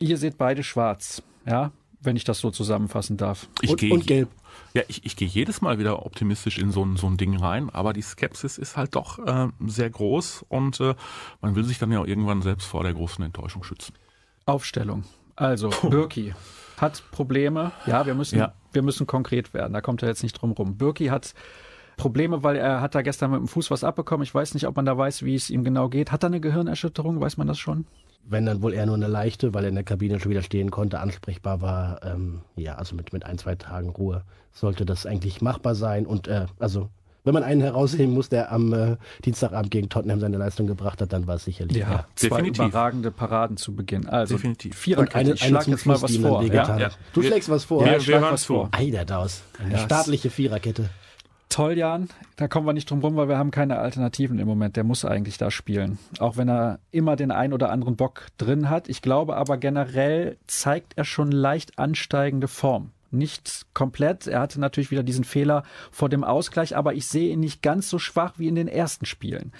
[0.00, 3.48] Ihr seht beide schwarz, ja, wenn ich das so zusammenfassen darf.
[3.60, 4.30] Ich und, gehe, und gelb.
[4.72, 7.70] Ja, ich, ich gehe jedes Mal wieder optimistisch in so ein, so ein Ding rein,
[7.70, 10.94] aber die Skepsis ist halt doch äh, sehr groß und äh,
[11.42, 13.94] man will sich dann ja auch irgendwann selbst vor der großen Enttäuschung schützen.
[14.46, 15.04] Aufstellung.
[15.36, 16.34] Also, Birki
[16.78, 17.72] hat Probleme.
[17.86, 18.54] Ja, wir müssen, ja.
[18.72, 19.72] wir müssen konkret werden.
[19.72, 20.76] Da kommt er jetzt nicht drum rum.
[20.76, 21.34] Birki hat
[21.96, 24.22] Probleme, weil er hat da gestern mit dem Fuß was abbekommen.
[24.22, 26.10] Ich weiß nicht, ob man da weiß, wie es ihm genau geht.
[26.10, 27.20] Hat er eine Gehirnerschütterung?
[27.20, 27.86] Weiß man das schon?
[28.24, 30.70] Wenn dann wohl eher nur eine leichte, weil er in der Kabine schon wieder stehen
[30.70, 32.04] konnte, ansprechbar war.
[32.04, 36.06] Ähm, ja, also mit, mit ein, zwei Tagen Ruhe sollte das eigentlich machbar sein.
[36.06, 36.88] Und äh, also
[37.24, 41.12] wenn man einen herausheben muss, der am äh, Dienstagabend gegen Tottenham seine Leistung gebracht hat,
[41.12, 41.76] dann war es sicherlich.
[41.76, 42.06] Ja, ja.
[42.14, 42.66] zwei Definitiv.
[42.66, 44.08] überragende Paraden zu Beginn.
[44.08, 44.76] Also Definitiv.
[44.76, 45.18] Viererkette.
[45.18, 46.42] Eine, ich schlag jetzt mal was vor.
[46.42, 46.78] Ja?
[46.78, 46.90] Ja.
[47.12, 47.86] Du schlägst was vor.
[47.86, 48.68] Ja, ich schlag was vor.
[48.72, 49.42] Eiderdaus.
[49.58, 50.88] Eine staatliche Viererkette.
[51.50, 52.08] Toll, Jan.
[52.36, 54.76] Da kommen wir nicht drum rum, weil wir haben keine Alternativen im Moment.
[54.76, 55.98] Der muss eigentlich da spielen.
[56.20, 58.88] Auch wenn er immer den ein oder anderen Bock drin hat.
[58.88, 62.92] Ich glaube aber generell zeigt er schon leicht ansteigende Form.
[63.10, 64.28] Nicht komplett.
[64.28, 67.90] Er hatte natürlich wieder diesen Fehler vor dem Ausgleich, aber ich sehe ihn nicht ganz
[67.90, 69.50] so schwach wie in den ersten Spielen.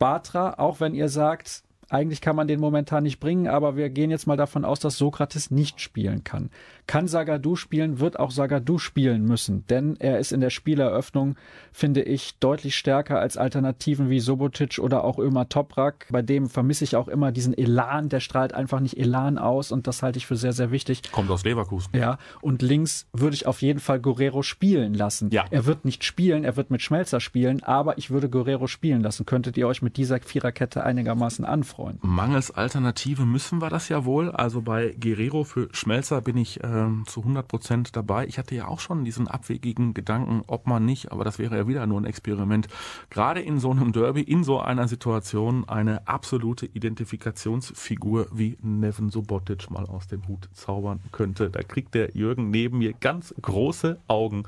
[0.00, 1.62] Batra, auch wenn ihr sagt,
[1.92, 4.96] eigentlich kann man den momentan nicht bringen, aber wir gehen jetzt mal davon aus, dass
[4.96, 6.50] Sokrates nicht spielen kann.
[6.86, 11.36] Kann Sagadu spielen, wird auch Sagadu spielen müssen, denn er ist in der Spieleröffnung,
[11.72, 16.06] finde ich, deutlich stärker als Alternativen wie Sobotic oder auch Ömer Toprak.
[16.10, 19.86] Bei dem vermisse ich auch immer diesen Elan, der strahlt einfach nicht Elan aus und
[19.86, 21.02] das halte ich für sehr, sehr wichtig.
[21.12, 21.90] Kommt aus Leverkusen.
[21.96, 25.30] Ja, und links würde ich auf jeden Fall Guerrero spielen lassen.
[25.30, 25.44] Ja.
[25.50, 29.26] Er wird nicht spielen, er wird mit Schmelzer spielen, aber ich würde Guerrero spielen lassen.
[29.26, 31.72] Könntet ihr euch mit dieser Viererkette einigermaßen anfreuen?
[31.82, 32.08] Freunden.
[32.08, 34.30] Mangels Alternative müssen wir das ja wohl.
[34.30, 36.66] Also bei Guerrero für Schmelzer bin ich äh,
[37.06, 38.26] zu 100 Prozent dabei.
[38.26, 41.68] Ich hatte ja auch schon diesen abwegigen Gedanken, ob man nicht, aber das wäre ja
[41.68, 42.68] wieder nur ein Experiment,
[43.10, 49.70] gerade in so einem Derby, in so einer Situation eine absolute Identifikationsfigur wie Neven Subotic
[49.70, 51.50] mal aus dem Hut zaubern könnte.
[51.50, 54.44] Da kriegt der Jürgen neben mir ganz große Augen.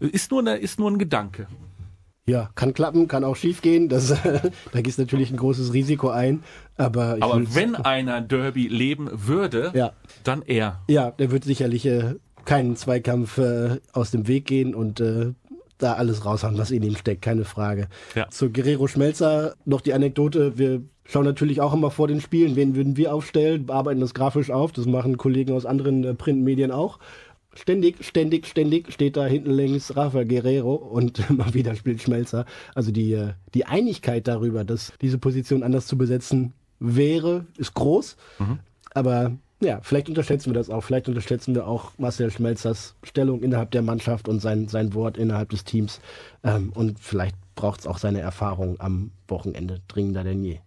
[0.00, 1.46] Ist nur, eine, ist nur ein Gedanke.
[2.28, 3.88] Ja, kann klappen, kann auch schiefgehen.
[3.88, 4.08] Das,
[4.72, 6.42] da gehst natürlich ein großes Risiko ein.
[6.76, 9.92] Aber, aber wenn einer Derby leben würde, ja.
[10.24, 10.80] dann er.
[10.88, 15.32] Ja, der wird sicherlich äh, keinen Zweikampf äh, aus dem Weg gehen und äh,
[15.78, 17.88] da alles raushauen, was in ihm steckt, keine Frage.
[18.14, 18.28] Ja.
[18.28, 20.58] Zu Guerrero Schmelzer noch die Anekdote.
[20.58, 24.50] Wir schauen natürlich auch immer vor den Spielen, wen würden wir aufstellen, bearbeiten das grafisch
[24.50, 24.72] auf.
[24.72, 26.98] Das machen Kollegen aus anderen äh, Printmedien auch
[27.56, 32.44] ständig, ständig, ständig steht da hinten links Rafael Guerrero und mal wieder spielt Schmelzer.
[32.74, 38.16] Also die, äh, die Einigkeit darüber, dass diese Position anders zu besetzen wäre, ist groß.
[38.38, 38.58] Mhm.
[38.94, 40.82] Aber ja, vielleicht unterschätzen wir das auch.
[40.82, 45.50] Vielleicht unterschätzen wir auch Marcel Schmelzers Stellung innerhalb der Mannschaft und sein, sein Wort innerhalb
[45.50, 46.00] des Teams.
[46.44, 50.60] Ähm, und vielleicht braucht es auch seine Erfahrung am Wochenende dringender denn je.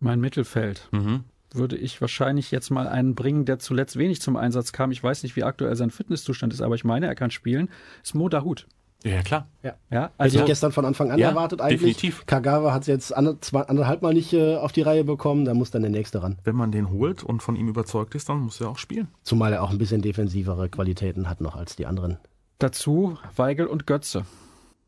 [0.00, 0.88] Mein Mittelfeld.
[0.92, 1.24] Mhm
[1.56, 4.90] würde ich wahrscheinlich jetzt mal einen bringen, der zuletzt wenig zum Einsatz kam.
[4.92, 7.68] Ich weiß nicht, wie aktuell sein Fitnesszustand ist, aber ich meine, er kann spielen.
[8.02, 8.66] Ist Mo Dahut.
[9.04, 9.46] Ja, klar.
[9.62, 9.74] Ja.
[9.90, 11.96] Ja, also, Hätte ich gestern von Anfang an ja, erwartet eigentlich.
[11.96, 12.26] Definitiv.
[12.26, 15.54] Kagawa hat es jetzt ander, zwei, anderthalb Mal nicht äh, auf die Reihe bekommen, da
[15.54, 16.38] muss dann der nächste ran.
[16.44, 19.08] Wenn man den holt und von ihm überzeugt ist, dann muss er auch spielen.
[19.22, 22.18] Zumal er auch ein bisschen defensivere Qualitäten hat noch als die anderen.
[22.58, 24.24] Dazu Weigel und Götze.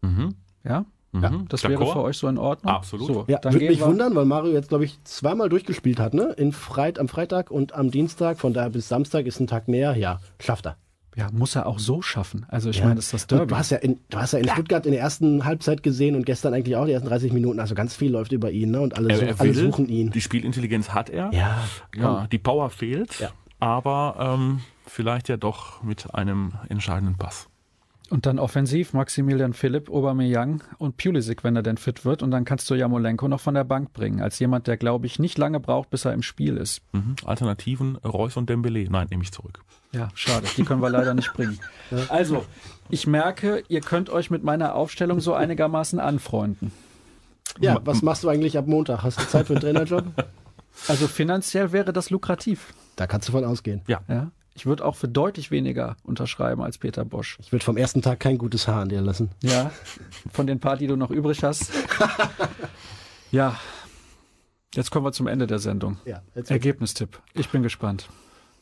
[0.02, 0.34] Mhm.
[0.64, 1.48] Ja, ja, mhm.
[1.48, 2.72] das wäre für euch so in Ordnung.
[2.72, 3.06] Absolut.
[3.06, 6.34] So, ja, würde mich wundern, weil Mario jetzt, glaube ich, zweimal durchgespielt hat, ne?
[6.36, 9.96] In Freit am Freitag und am Dienstag, von daher bis Samstag ist ein Tag mehr.
[9.96, 10.76] Ja, schafft er.
[11.16, 12.46] Ja, muss er auch so schaffen.
[12.48, 12.84] Also ich ja.
[12.84, 13.48] meine, das ist das Derby.
[13.48, 14.52] du hast ja in, du hast ja in ja.
[14.52, 17.58] Stuttgart in der ersten Halbzeit gesehen und gestern eigentlich auch die ersten 30 Minuten.
[17.58, 18.80] Also ganz viel läuft über ihn, ne?
[18.80, 20.10] Und alle, er, er alle suchen ihn.
[20.10, 21.32] Die Spielintelligenz hat er.
[21.32, 21.64] Ja.
[21.96, 23.18] Ja, die Power fehlt.
[23.18, 23.30] Ja.
[23.58, 27.48] Aber ähm, vielleicht ja doch mit einem entscheidenden Pass.
[28.10, 32.22] Und dann offensiv Maximilian Philipp, Aubameyang und Pulisic, wenn er denn fit wird.
[32.22, 34.22] Und dann kannst du Jamolenko noch von der Bank bringen.
[34.22, 36.80] Als jemand, der, glaube ich, nicht lange braucht, bis er im Spiel ist.
[36.92, 37.16] Mhm.
[37.26, 38.88] Alternativen Reus und Dembele.
[38.90, 39.60] Nein, nehme ich zurück.
[39.92, 40.46] Ja, schade.
[40.56, 41.58] Die können wir leider nicht bringen.
[42.08, 42.44] Also,
[42.90, 46.72] ich merke, ihr könnt euch mit meiner Aufstellung so einigermaßen anfreunden.
[47.60, 49.02] Ja, was machst du eigentlich ab Montag?
[49.02, 50.04] Hast du Zeit für einen Trainerjob?
[50.86, 52.72] Also finanziell wäre das lukrativ.
[52.96, 53.82] Da kannst du von ausgehen.
[53.86, 54.00] Ja.
[54.08, 54.30] Ja.
[54.58, 57.38] Ich würde auch für deutlich weniger unterschreiben als Peter Bosch.
[57.40, 59.30] Ich würde vom ersten Tag kein gutes Haar an dir lassen.
[59.40, 59.70] Ja,
[60.32, 61.72] von den paar, die du noch übrig hast.
[63.30, 63.60] Ja,
[64.74, 65.98] jetzt kommen wir zum Ende der Sendung.
[66.06, 67.20] Ja, jetzt Ergebnistipp.
[67.34, 68.08] Ich bin gespannt.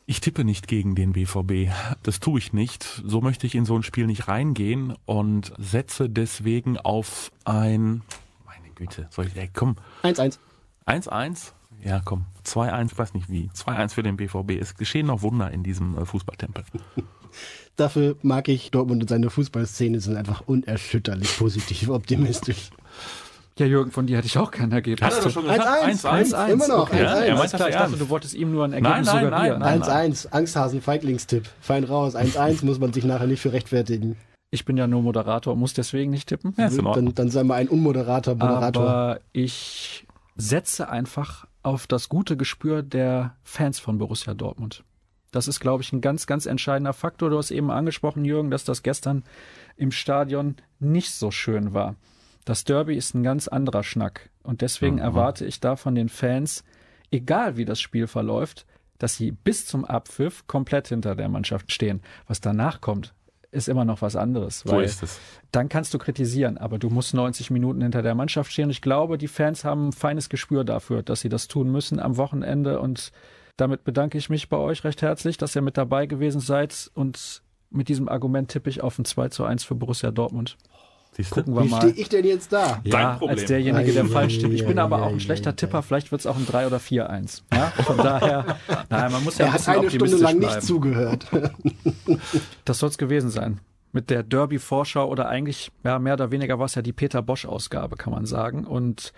[0.05, 1.71] Ich tippe nicht gegen den BVB.
[2.03, 2.83] Das tue ich nicht.
[3.05, 8.01] So möchte ich in so ein Spiel nicht reingehen und setze deswegen auf ein,
[8.45, 10.37] meine Güte, soll ich, ey, komm, 1-1.
[10.85, 11.53] 1-1?
[11.81, 13.49] Ja, komm, 2-1, weiß nicht wie.
[13.55, 14.51] 2-1 für den BVB.
[14.59, 16.63] Es geschehen noch Wunder in diesem äh, Fußballtempel.
[17.75, 22.69] Dafür mag ich Dortmund und seine Fußballszene sind einfach unerschütterlich positiv optimistisch.
[23.59, 25.09] Ja, Jürgen, von dir hätte ich auch kein Ergebnis.
[25.11, 26.03] 1-1.
[26.05, 26.47] 1-1.
[26.47, 26.97] Immer noch, Okay.
[26.97, 27.01] 1-1.
[27.03, 29.59] Ja, Er meint klar, ich dachte, du wolltest ihm nur ein Nein, Ergebnis nein, suggerieren.
[29.59, 30.27] nein, 1-1.
[30.31, 31.49] Angsthasen, Feiglingstipp.
[31.59, 32.15] Fein raus.
[32.15, 34.15] 1-1 muss man sich nachher nicht für rechtfertigen.
[34.51, 36.53] Ich bin ja nur Moderator, muss deswegen nicht tippen.
[36.57, 36.69] Ja.
[36.69, 38.83] Dann, dann sei mal ein unmoderater Moderator.
[38.89, 44.83] Aber ich setze einfach auf das gute Gespür der Fans von Borussia Dortmund.
[45.31, 47.29] Das ist, glaube ich, ein ganz, ganz entscheidender Faktor.
[47.29, 49.23] Du hast eben angesprochen, Jürgen, dass das gestern
[49.75, 51.95] im Stadion nicht so schön war.
[52.45, 54.29] Das Derby ist ein ganz anderer Schnack.
[54.43, 55.01] Und deswegen Mhm.
[55.01, 56.63] erwarte ich da von den Fans,
[57.11, 58.65] egal wie das Spiel verläuft,
[58.97, 62.01] dass sie bis zum Abpfiff komplett hinter der Mannschaft stehen.
[62.27, 63.13] Was danach kommt,
[63.57, 64.59] ist immer noch was anderes.
[64.59, 65.19] So ist es.
[65.51, 68.69] dann kannst du kritisieren, aber du musst 90 Minuten hinter der Mannschaft stehen.
[68.69, 72.17] Ich glaube, die Fans haben ein feines Gespür dafür, dass sie das tun müssen am
[72.17, 72.79] Wochenende.
[72.79, 73.11] Und
[73.57, 76.91] damit bedanke ich mich bei euch recht herzlich, dass ihr mit dabei gewesen seid.
[76.93, 80.57] Und mit diesem Argument tippe ich auf ein 2 zu 1 für Borussia Dortmund.
[81.17, 81.35] Siehst du?
[81.35, 81.81] Gucken wir Wie mal.
[81.81, 82.79] stehe ich denn jetzt da?
[82.83, 83.39] Ja, Problem.
[83.39, 84.53] als derjenige, der falsch tippt.
[84.53, 85.55] Ich bin aber auch ein ei, schlechter.
[85.55, 85.81] Tipper.
[85.81, 87.41] Vielleicht wird es auch ein 3 oder 4-1.
[87.51, 87.71] Ja?
[87.83, 88.45] Von daher,
[88.91, 90.55] nein, man muss ja Er ein hat bisschen eine Stunde lang bleiben.
[90.55, 91.25] nicht zugehört.
[92.65, 93.59] Das soll es gewesen sein.
[93.93, 97.95] Mit der Derby-Vorschau oder eigentlich, ja, mehr oder weniger war es ja die Peter Bosch-Ausgabe,
[97.95, 98.65] kann man sagen.
[98.65, 99.11] Und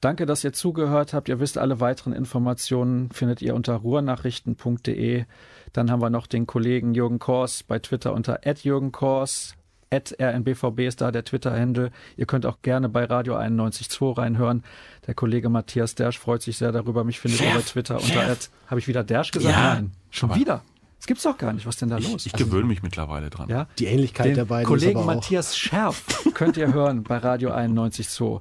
[0.00, 1.28] danke, dass ihr zugehört habt.
[1.30, 5.24] Ihr wisst, alle weiteren Informationen findet ihr unter ruhrnachrichten.de.
[5.72, 9.54] Dann haben wir noch den Kollegen Jürgen Kors bei Twitter unter Jürgen Kors.
[9.92, 11.90] Rnbvb ist da der Twitter-Handle.
[12.16, 14.62] Ihr könnt auch gerne bei Radio 91.2 reinhören.
[15.06, 17.04] Der Kollege Matthias Dersch freut sich sehr darüber.
[17.04, 18.36] Mich findet ihr bei Twitter unter
[18.66, 19.56] Habe ich wieder Dersch gesagt?
[19.56, 19.92] Ja, Nein.
[20.10, 20.62] Schon aber- wieder?
[20.98, 21.64] Das gibt's doch gar nicht.
[21.64, 22.26] Was denn da los?
[22.26, 23.48] Ich, ich gewöhne mich mittlerweile dran.
[23.48, 23.68] ja?
[23.78, 25.14] Die Ähnlichkeit Den der beiden Kollegen ist aber auch.
[25.16, 26.02] Matthias Scherf
[26.34, 28.40] könnt ihr hören bei Radio 91.2.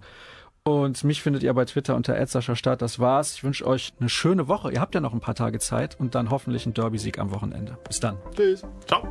[0.64, 2.18] Und mich findet ihr bei Twitter unter
[2.56, 2.82] Start.
[2.82, 3.36] Das war's.
[3.36, 4.72] Ich wünsche euch eine schöne Woche.
[4.74, 7.78] Ihr habt ja noch ein paar Tage Zeit und dann hoffentlich einen Derby-Sieg am Wochenende.
[7.88, 8.18] Bis dann.
[8.36, 8.64] Tschüss.
[8.86, 9.08] Ciao.